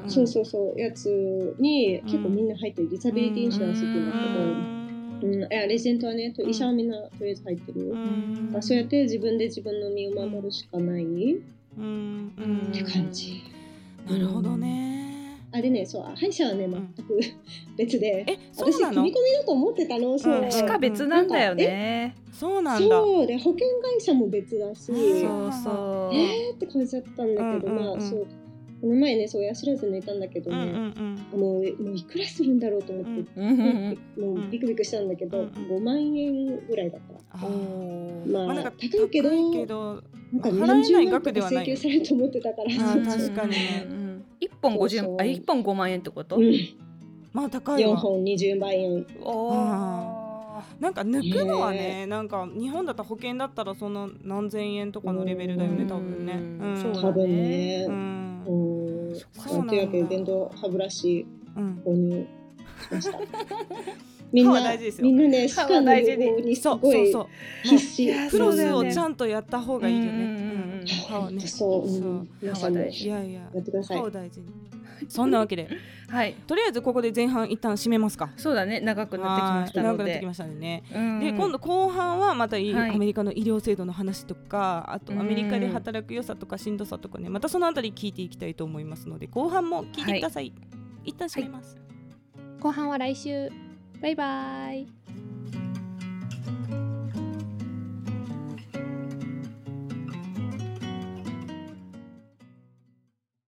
[0.08, 2.90] そうそうそうやつに結構みんな入ってる。
[2.90, 4.75] ディサビリティインシュランスっていうんだけど、
[5.22, 5.34] うん。
[5.34, 8.62] いやレジェントはねと医者はみんなとりあえず入ってるよ、うん。
[8.62, 11.04] そうやって自分で自分の身を守るしかない。
[11.04, 11.06] っ
[11.78, 12.32] うん。
[12.38, 12.72] うん。
[12.72, 13.42] て感じ。
[14.08, 14.94] なるほどね。
[15.52, 17.18] あれね、そう、歯医者はね、全く
[17.78, 18.24] 別で。
[18.28, 18.94] えそう私、なの？
[18.96, 20.42] 組み込みだと思ってたの、そう。
[20.42, 22.14] うんしか別なんだよね。
[22.32, 22.88] そうなんだ。
[22.96, 24.84] そうで、保険会社も別だし。
[24.86, 26.14] そうそう。
[26.14, 28.26] えーって感じだったんだけど、まあ、そう。
[28.80, 30.94] この前ね、そう、親知らず抜いたんだけどうんうんね。
[31.32, 31.40] うん。
[31.40, 33.40] もう、もういくらするんだろうと思って。
[33.40, 33.48] うん。
[33.48, 33.98] うん
[34.36, 35.50] もうビクビクしたんだけど、うんうん。
[35.78, 37.38] 5万円ぐらいだった。
[37.38, 40.02] まあ、まあなんか高いけど、けど
[40.32, 41.64] なんか何十万とか額ではない。
[41.64, 42.70] 請求されると思ってたから。
[43.16, 43.86] 確かにね。
[43.90, 44.24] うん。
[44.40, 45.16] 一本五十そうそう。
[45.20, 46.36] あ一本五万円ってこと？
[46.36, 46.52] うん、
[47.32, 49.06] まあ高い4わ本20万円。
[49.22, 50.26] おあ
[50.80, 55.88] なんか抜くのはねねなんか日本だったら保険だったらその何千円とかのレベルだよねうん。
[55.88, 56.32] 多分ね。
[56.34, 56.60] うん。
[56.60, 57.86] うんそう多分ね。
[57.88, 57.92] う。
[57.92, 59.20] んうん。
[59.32, 61.26] そうというわけで電動歯ブラシ
[61.56, 61.82] うん。
[61.84, 62.26] 購入
[62.82, 63.18] しました。
[64.32, 65.06] みん歯はな大事ですよ。
[65.06, 67.26] みんなね歯歯間の予防にすそうごいそうそう
[67.62, 68.04] 必死。
[68.04, 70.10] いやクロスをちゃんとやった方がいいよね。
[70.10, 70.86] うんうんうんうんうん。
[70.86, 71.40] 歯はね。
[71.46, 73.98] そう、皆さんもやってください。
[73.98, 74.10] 歯を。
[74.10, 74.46] 大事に
[75.08, 75.68] そんなわけで。
[76.08, 76.34] はい。
[76.46, 78.30] とりあえずここで前半一旦締めますか。
[78.36, 78.80] そうだね。
[78.80, 80.26] 長くなってきました長くなってき。
[80.26, 80.82] ましたね。
[80.94, 81.20] うん。
[81.20, 82.90] で今度後半はまたいいはい。
[82.90, 87.28] アメリカの医療制度の話とかあとアメリカで働く良さとかしんどさとかね。
[87.28, 90.52] またそのあたり聞いていきたいと思いますので後半も聞いてください、
[91.04, 91.76] 一旦締めます、
[92.60, 93.50] 後半は来週。
[94.00, 95.25] バイバイ